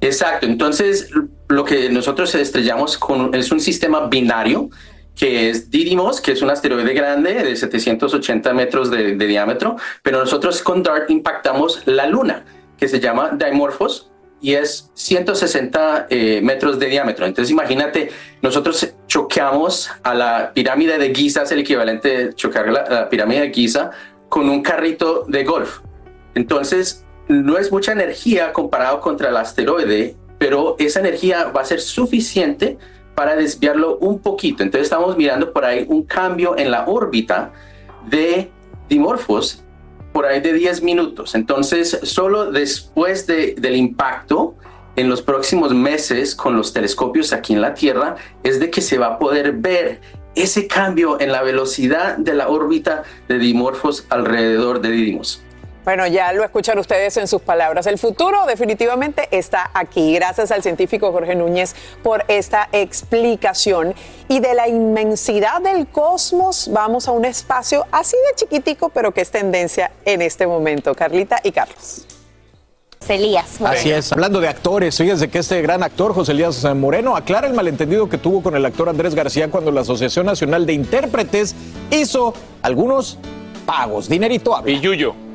[0.00, 1.10] Exacto, entonces
[1.46, 4.68] lo que nosotros estrellamos con es un sistema binario
[5.16, 10.62] que es Didymos, que es un asteroide grande de 780 metros de, diámetro, pero nosotros
[10.62, 12.44] con DART impactamos la luna,
[12.78, 14.10] que se llama Dimorphos
[14.40, 17.26] y es 160 eh, metros de diámetro.
[17.26, 18.10] Entonces imagínate,
[18.40, 23.42] nosotros choqueamos a la pirámide de Giza, es el equivalente de chocar la, la pirámide
[23.42, 23.90] de Giza
[24.28, 25.80] con un carrito de golf.
[26.34, 31.80] Entonces, no es mucha energía comparado contra el asteroide, pero esa energía va a ser
[31.80, 32.78] suficiente
[33.14, 34.62] para desviarlo un poquito.
[34.62, 37.52] Entonces estamos mirando por ahí un cambio en la órbita
[38.08, 38.50] de
[38.88, 39.62] Dimorphos
[40.12, 41.34] por ahí de 10 minutos.
[41.34, 44.54] Entonces, solo después de- del impacto,
[44.94, 48.98] en los próximos meses con los telescopios aquí en la Tierra, es de que se
[48.98, 50.02] va a poder ver
[50.34, 55.42] ese cambio en la velocidad de la órbita de Dimorphos alrededor de Didymos.
[55.84, 57.86] Bueno, ya lo escuchan ustedes en sus palabras.
[57.86, 60.14] El futuro definitivamente está aquí.
[60.14, 61.74] Gracias al científico Jorge Núñez
[62.04, 63.94] por esta explicación.
[64.28, 69.22] Y de la inmensidad del cosmos vamos a un espacio así de chiquitico, pero que
[69.22, 70.94] es tendencia en este momento.
[70.94, 72.06] Carlita y Carlos.
[73.08, 73.60] Elías.
[73.60, 74.12] Así es.
[74.12, 78.16] Hablando de actores, fíjense que este gran actor, José Elías Moreno, aclara el malentendido que
[78.16, 81.56] tuvo con el actor Andrés García cuando la Asociación Nacional de Intérpretes
[81.90, 83.18] hizo algunos
[83.66, 84.08] pagos.
[84.08, 84.70] Dinerito habla.
[84.70, 85.31] Y Yuyo.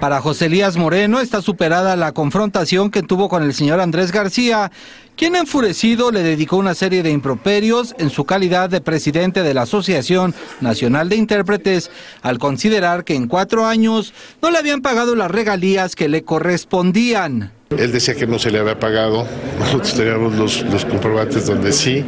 [0.00, 4.72] Para José Elías Moreno está superada la confrontación que tuvo con el señor Andrés García,
[5.16, 9.62] quien enfurecido le dedicó una serie de improperios en su calidad de presidente de la
[9.62, 11.90] Asociación Nacional de Intérpretes,
[12.22, 14.12] al considerar que en cuatro años
[14.42, 17.52] no le habían pagado las regalías que le correspondían.
[17.70, 19.24] Él decía que no se le había pagado,
[19.60, 22.04] nosotros teníamos los, los comprobantes donde sí.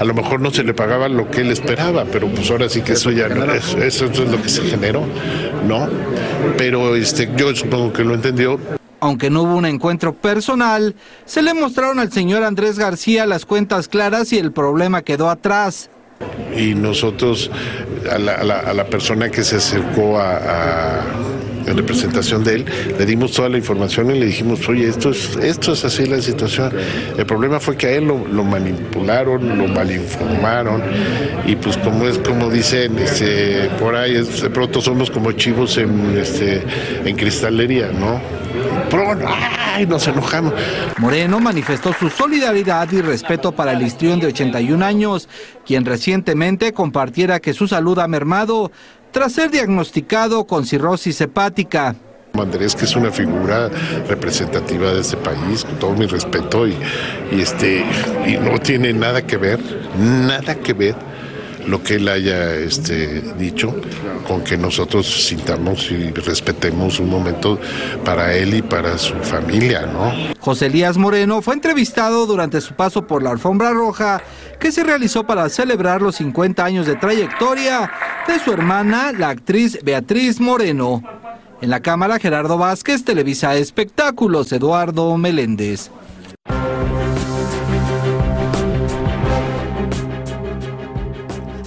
[0.00, 2.82] A lo mejor no se le pagaba lo que él esperaba, pero pues ahora sí
[2.82, 5.02] que eso ya no es, eso es lo que se generó,
[5.66, 5.88] ¿no?
[6.58, 8.58] Pero este, yo supongo que lo entendió.
[9.00, 10.94] Aunque no hubo un encuentro personal,
[11.24, 15.88] se le mostraron al señor Andrés García las cuentas claras y el problema quedó atrás.
[16.56, 17.50] Y nosotros,
[18.10, 21.02] a la, a la- a la persona que se acercó a, a-
[21.66, 22.64] en representación de él,
[22.98, 26.20] le dimos toda la información y le dijimos, oye, esto es, esto es así la
[26.20, 26.72] situación.
[27.16, 30.82] El problema fue que a él lo, manipularon, lo malinformaron,
[31.46, 36.16] y pues como es como dicen este, por ahí, de pronto somos como chivos en,
[36.16, 36.62] este,
[37.04, 38.20] en cristalería, ¿no?
[38.90, 39.86] Pronto, ¡ay!
[39.86, 40.54] Nos enojamos.
[40.98, 45.28] Moreno manifestó su solidaridad y respeto para el histrión de 81 años,
[45.66, 48.70] quien recientemente compartiera que su salud ha mermado
[49.12, 51.94] tras ser diagnosticado con cirrosis hepática.
[52.34, 53.70] Andrés, que es una figura
[54.08, 56.76] representativa de este país, con todo mi respeto, y,
[57.32, 57.82] y este,
[58.26, 59.58] y no tiene nada que ver,
[59.98, 60.94] nada que ver
[61.66, 63.74] lo que él haya este, dicho
[64.26, 67.58] con que nosotros sintamos y respetemos un momento
[68.04, 70.12] para él y para su familia, ¿no?
[70.40, 74.22] José Elías Moreno fue entrevistado durante su paso por la alfombra roja
[74.58, 77.90] que se realizó para celebrar los 50 años de trayectoria
[78.26, 81.02] de su hermana, la actriz Beatriz Moreno.
[81.60, 85.90] En la cámara Gerardo Vázquez, Televisa Espectáculos, Eduardo Meléndez.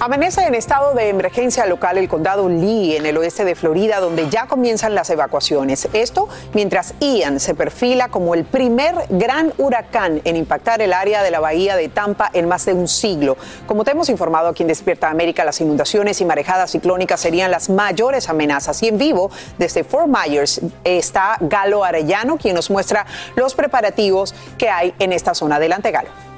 [0.02, 4.30] Amanece en estado de emergencia local el condado Lee en el oeste de Florida, donde
[4.30, 5.90] ya comienzan las evacuaciones.
[5.92, 11.30] Esto mientras Ian se perfila como el primer gran huracán en impactar el área de
[11.30, 13.36] la bahía de Tampa en más de un siglo.
[13.66, 17.68] Como te hemos informado aquí en Despierta América, las inundaciones y marejadas ciclónicas serían las
[17.68, 18.82] mayores amenazas.
[18.82, 23.04] Y en vivo, desde Fort Myers, está Galo Arellano, quien nos muestra
[23.36, 25.56] los preparativos que hay en esta zona.
[25.56, 26.29] Adelante, Galo.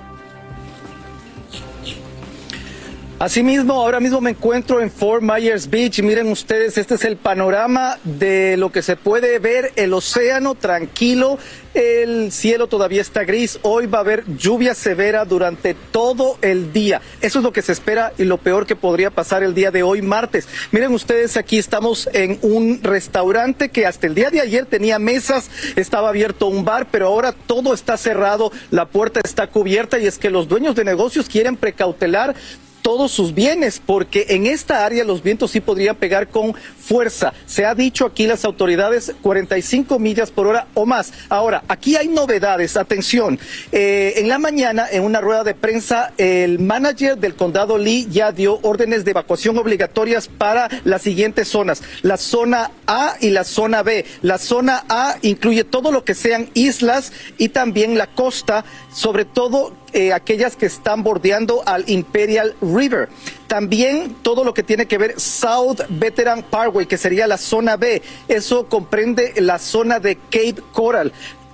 [3.23, 7.97] Asimismo, ahora mismo me encuentro en Fort Myers Beach miren ustedes, este es el panorama
[8.03, 11.39] de lo que se puede ver, el océano tranquilo,
[11.73, 17.01] el cielo todavía está gris, hoy va a haber lluvia severa durante todo el día.
[17.21, 19.85] Eso es lo que se espera y lo peor que podría pasar el día de
[19.85, 20.49] hoy, martes.
[20.73, 25.49] Miren ustedes, aquí estamos en un restaurante que hasta el día de ayer tenía mesas,
[25.77, 30.19] estaba abierto un bar, pero ahora todo está cerrado, la puerta está cubierta y es
[30.19, 32.35] que los dueños de negocios quieren precautelar
[32.83, 37.33] todos sus bienes, porque en esta área los vientos sí podrían pegar con fuerza.
[37.47, 41.13] Se ha dicho aquí las autoridades 45 millas por hora o más.
[41.29, 43.39] Ahora, aquí hay novedades, atención.
[43.71, 48.33] Eh, en la mañana, en una rueda de prensa, el manager del condado Lee ya
[48.33, 53.83] dio órdenes de evacuación obligatorias para las siguientes zonas, la zona A y la zona
[53.83, 54.05] B.
[54.23, 59.82] La zona A incluye todo lo que sean islas y también la costa, sobre todo
[59.93, 63.09] eh, aquellas que están bordeando al Imperial River.
[63.47, 68.03] También todo lo que tiene que ver South Veteran Parkway, que sería la zona B.
[68.29, 71.13] Eso comprende la zona de Cape Coral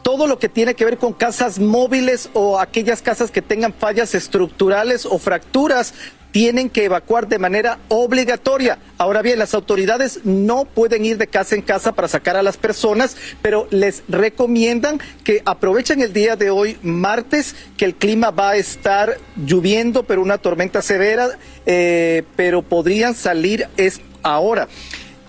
[0.09, 4.14] todo lo que tiene que ver con casas móviles o aquellas casas que tengan fallas
[4.14, 5.93] estructurales o fracturas
[6.30, 8.78] tienen que evacuar de manera obligatoria.
[8.98, 12.56] Ahora bien, las autoridades no pueden ir de casa en casa para sacar a las
[12.56, 18.50] personas, pero les recomiendan que aprovechen el día de hoy, martes, que el clima va
[18.50, 21.28] a estar lloviendo, pero una tormenta severa,
[21.66, 24.68] eh, pero podrían salir es ahora.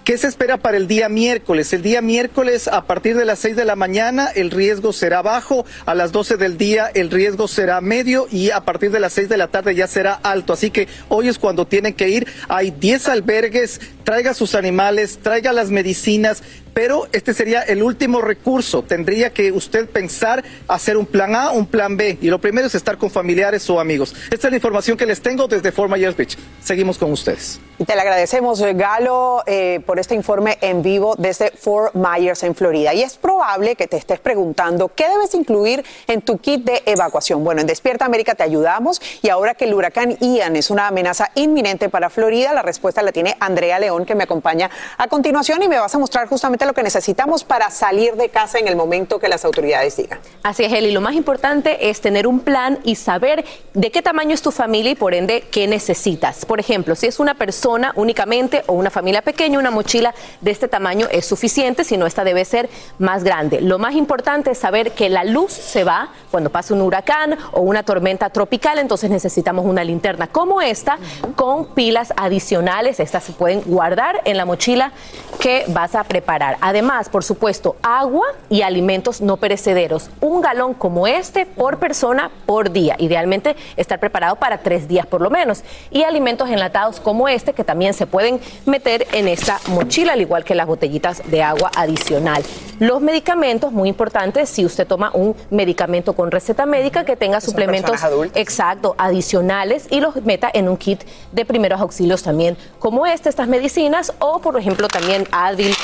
[0.09, 1.71] ¿Qué se espera para el día miércoles?
[1.71, 5.67] El día miércoles a partir de las 6 de la mañana el riesgo será bajo,
[5.85, 9.29] a las 12 del día el riesgo será medio y a partir de las 6
[9.29, 10.53] de la tarde ya será alto.
[10.53, 12.27] Así que hoy es cuando tienen que ir.
[12.47, 16.41] Hay 10 albergues, traiga sus animales, traiga las medicinas,
[16.73, 18.83] pero este sería el último recurso.
[18.83, 22.17] Tendría que usted pensar hacer un plan A, un plan B.
[22.21, 24.15] Y lo primero es estar con familiares o amigos.
[24.31, 26.37] Esta es la información que les tengo desde Fort Myers Beach.
[26.63, 27.59] Seguimos con ustedes.
[27.85, 32.93] Te le agradecemos, Galo, eh, por este informe en vivo desde Fort Myers en Florida.
[32.93, 37.43] Y es probable que te estés preguntando qué debes incluir en tu kit de evacuación.
[37.43, 41.31] Bueno, en Despierta América te ayudamos y ahora que el huracán Ian es una amenaza
[41.35, 45.69] inminente para Florida, la respuesta la tiene Andrea León que me acompaña a continuación y
[45.69, 49.19] me vas a mostrar justamente lo que necesitamos para salir de casa en el momento
[49.19, 50.19] que las autoridades digan.
[50.43, 50.91] Así es, Eli.
[50.91, 54.91] Lo más importante es tener un plan y saber de qué tamaño es tu familia
[54.91, 56.45] y por ende qué necesitas.
[56.45, 60.67] Por ejemplo, si es una persona únicamente o una familia pequeña, una mochila de este
[60.67, 63.61] tamaño es suficiente, si no esta debe ser más grande.
[63.61, 67.61] Lo más importante es saber que la luz se va cuando pase un huracán o
[67.61, 70.97] una tormenta tropical, entonces necesitamos una linterna como esta
[71.35, 74.91] con pilas adicionales, estas se pueden guardar en la mochila
[75.39, 76.48] que vas a preparar.
[76.61, 80.09] Además, por supuesto, agua y alimentos no perecederos.
[80.21, 82.95] Un galón como este por persona por día.
[82.97, 85.63] Idealmente estar preparado para tres días por lo menos.
[85.91, 90.43] Y alimentos enlatados como este que también se pueden meter en esta mochila, al igual
[90.43, 92.43] que las botellitas de agua adicional.
[92.79, 97.99] Los medicamentos, muy importantes, si usted toma un medicamento con receta médica, que tenga suplementos
[98.35, 103.47] exacto, adicionales y los meta en un kit de primeros auxilios también, como este, estas
[103.47, 105.75] medicinas, o por ejemplo también Advil,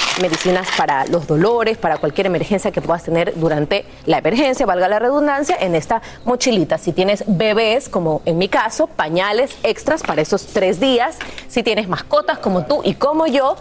[0.78, 5.58] para los dolores, para cualquier emergencia que puedas tener durante la emergencia, valga la redundancia,
[5.60, 6.78] en esta mochilita.
[6.78, 11.18] Si tienes bebés, como en mi caso, pañales extras para esos tres días.
[11.47, 13.56] Si tienes mascotas como tú y como yo,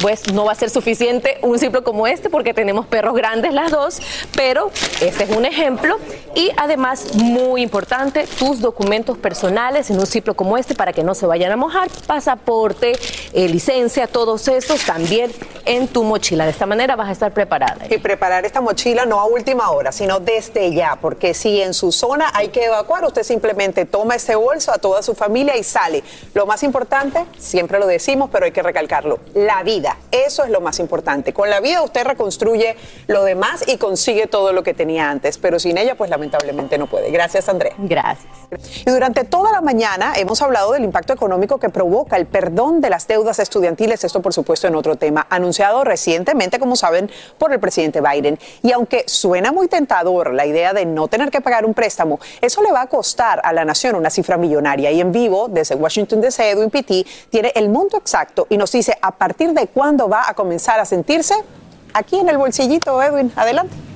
[0.00, 3.70] pues no va a ser suficiente un ciclo como este porque tenemos perros grandes las
[3.70, 4.00] dos,
[4.34, 4.70] pero
[5.00, 5.98] este es un ejemplo
[6.34, 11.14] y además muy importante tus documentos personales en un ciclo como este para que no
[11.14, 12.92] se vayan a mojar, pasaporte,
[13.32, 15.30] eh, licencia, todos estos también
[15.70, 16.46] en tu mochila.
[16.46, 17.86] De esta manera vas a estar preparada.
[17.88, 21.92] Y preparar esta mochila no a última hora, sino desde ya, porque si en su
[21.92, 26.02] zona hay que evacuar, usted simplemente toma ese bolso a toda su familia y sale.
[26.34, 29.96] Lo más importante, siempre lo decimos, pero hay que recalcarlo, la vida.
[30.10, 31.32] Eso es lo más importante.
[31.32, 32.74] Con la vida usted reconstruye
[33.06, 36.88] lo demás y consigue todo lo que tenía antes, pero sin ella pues lamentablemente no
[36.88, 37.12] puede.
[37.12, 37.74] Gracias, Andrea.
[37.78, 38.26] Gracias.
[38.84, 42.90] Y durante toda la mañana hemos hablado del impacto económico que provoca el perdón de
[42.90, 45.28] las deudas estudiantiles, esto por supuesto en otro tema.
[45.30, 48.38] Anunciamos recientemente, como saben, por el presidente Biden.
[48.62, 52.62] Y aunque suena muy tentador la idea de no tener que pagar un préstamo, eso
[52.62, 54.90] le va a costar a la nación una cifra millonaria.
[54.90, 58.96] Y en vivo, desde Washington DC, Edwin Pitti tiene el monto exacto y nos dice
[59.00, 61.34] a partir de cuándo va a comenzar a sentirse
[61.92, 63.32] aquí en el bolsillito, Edwin.
[63.36, 63.89] Adelante.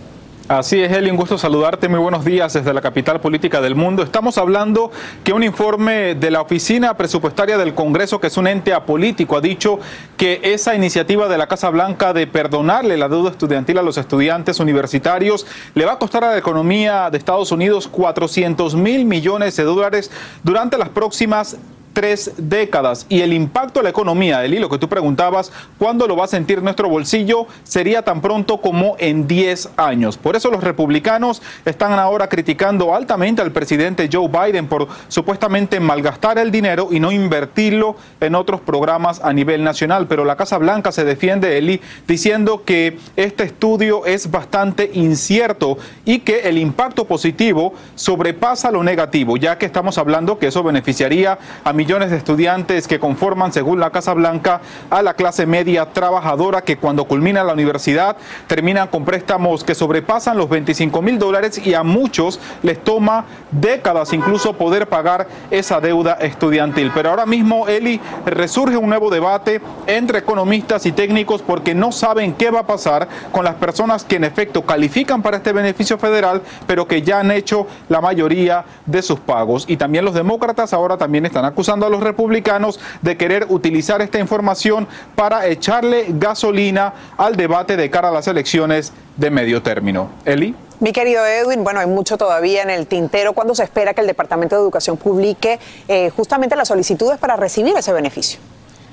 [0.47, 1.89] Así es, Eli, un gusto saludarte.
[1.89, 4.03] Muy buenos días desde la capital política del mundo.
[4.03, 4.91] Estamos hablando
[5.25, 9.41] que un informe de la Oficina Presupuestaria del Congreso, que es un ente apolítico, ha
[9.41, 9.79] dicho
[10.19, 14.61] que esa iniciativa de la Casa Blanca de perdonarle la deuda estudiantil a los estudiantes
[14.61, 19.63] universitarios le va a costar a la economía de Estados Unidos 400 mil millones de
[19.63, 20.11] dólares
[20.43, 21.57] durante las próximas
[21.95, 23.07] tres décadas.
[23.09, 26.29] Y el impacto a la economía, Eli, lo que tú preguntabas, ¿cuándo lo va a
[26.29, 27.47] sentir nuestro bolsillo?
[27.63, 30.19] Sería tan pronto como en 10 años.
[30.19, 36.39] Por eso los republicanos están ahora criticando altamente al presidente Joe Biden por supuestamente malgastar
[36.39, 40.07] el dinero y no invertirlo en otros programas a nivel nacional.
[40.09, 46.21] Pero la Casa Blanca se defiende, Eli, diciendo que este estudio es bastante incierto y
[46.21, 51.73] que el impacto positivo sobrepasa lo negativo, ya que estamos hablando que eso beneficiaría a
[51.85, 57.05] de estudiantes que conforman, según la Casa Blanca, a la clase media trabajadora que cuando
[57.05, 58.17] culmina la universidad
[58.47, 64.15] terminan con préstamos que sobrepasan los 25 mil dólares y a muchos les toma décadas
[64.15, 66.91] incluso poder pagar esa deuda estudiantil.
[66.95, 72.33] Pero ahora mismo, Eli, resurge un nuevo debate entre economistas y técnicos porque no saben
[72.33, 76.41] qué va a pasar con las personas que en efecto califican para este beneficio federal,
[76.67, 79.67] pero que ya han hecho la mayoría de sus pagos.
[79.69, 81.45] Y también los demócratas ahora también están
[81.83, 88.09] a los republicanos de querer utilizar esta información para echarle gasolina al debate de cara
[88.09, 90.11] a las elecciones de medio término.
[90.25, 90.55] Eli.
[90.81, 93.33] Mi querido Edwin, bueno, hay mucho todavía en el tintero.
[93.33, 95.59] ¿Cuándo se espera que el Departamento de Educación publique
[95.89, 98.41] eh, justamente las solicitudes para recibir ese beneficio?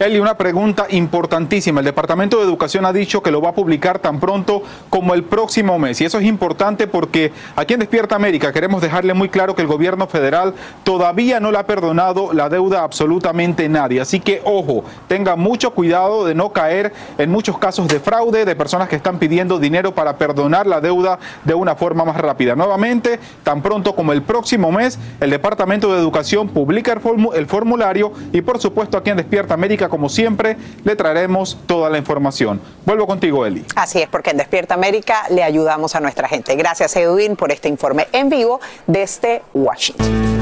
[0.02, 1.82] Eli, una pregunta importantísima.
[1.82, 5.24] El Departamento de Educación ha dicho que lo va a publicar tan pronto como el
[5.24, 6.02] próximo mes.
[6.02, 9.68] Y eso es importante porque aquí en Despierta América queremos dejarle muy claro que el
[9.68, 14.02] gobierno federal todavía no le ha perdonado la deuda a absolutamente nadie.
[14.02, 18.56] Así que, ojo, tenga mucho cuidado de no caer en muchos casos de fraude, de
[18.56, 22.56] personas que están pidiendo dinero para perdonar la deuda de una forma más rápida.
[22.56, 28.42] Nuevamente, tan pronto como el próximo mes, el Departamento de Educación publica el, formulario y,
[28.42, 32.60] por supuesto, aquí en Despierta América como siempre, le traeremos toda la información.
[32.84, 33.64] Vuelvo contigo, Eli.
[33.76, 36.56] Así es, porque en Despierta América le ayudamos a nuestra gente.
[36.56, 40.42] Gracias, Edwin, por este informe en vivo desde Washington.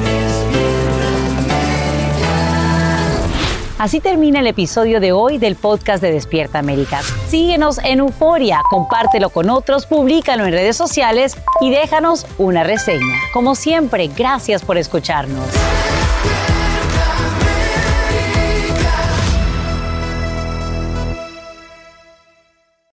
[3.79, 6.99] Así termina el episodio de hoy del podcast de Despierta América.
[7.29, 13.15] Síguenos en Euforia, compártelo con otros, públicalo en redes sociales y déjanos una reseña.
[13.31, 15.47] Como siempre, gracias por escucharnos.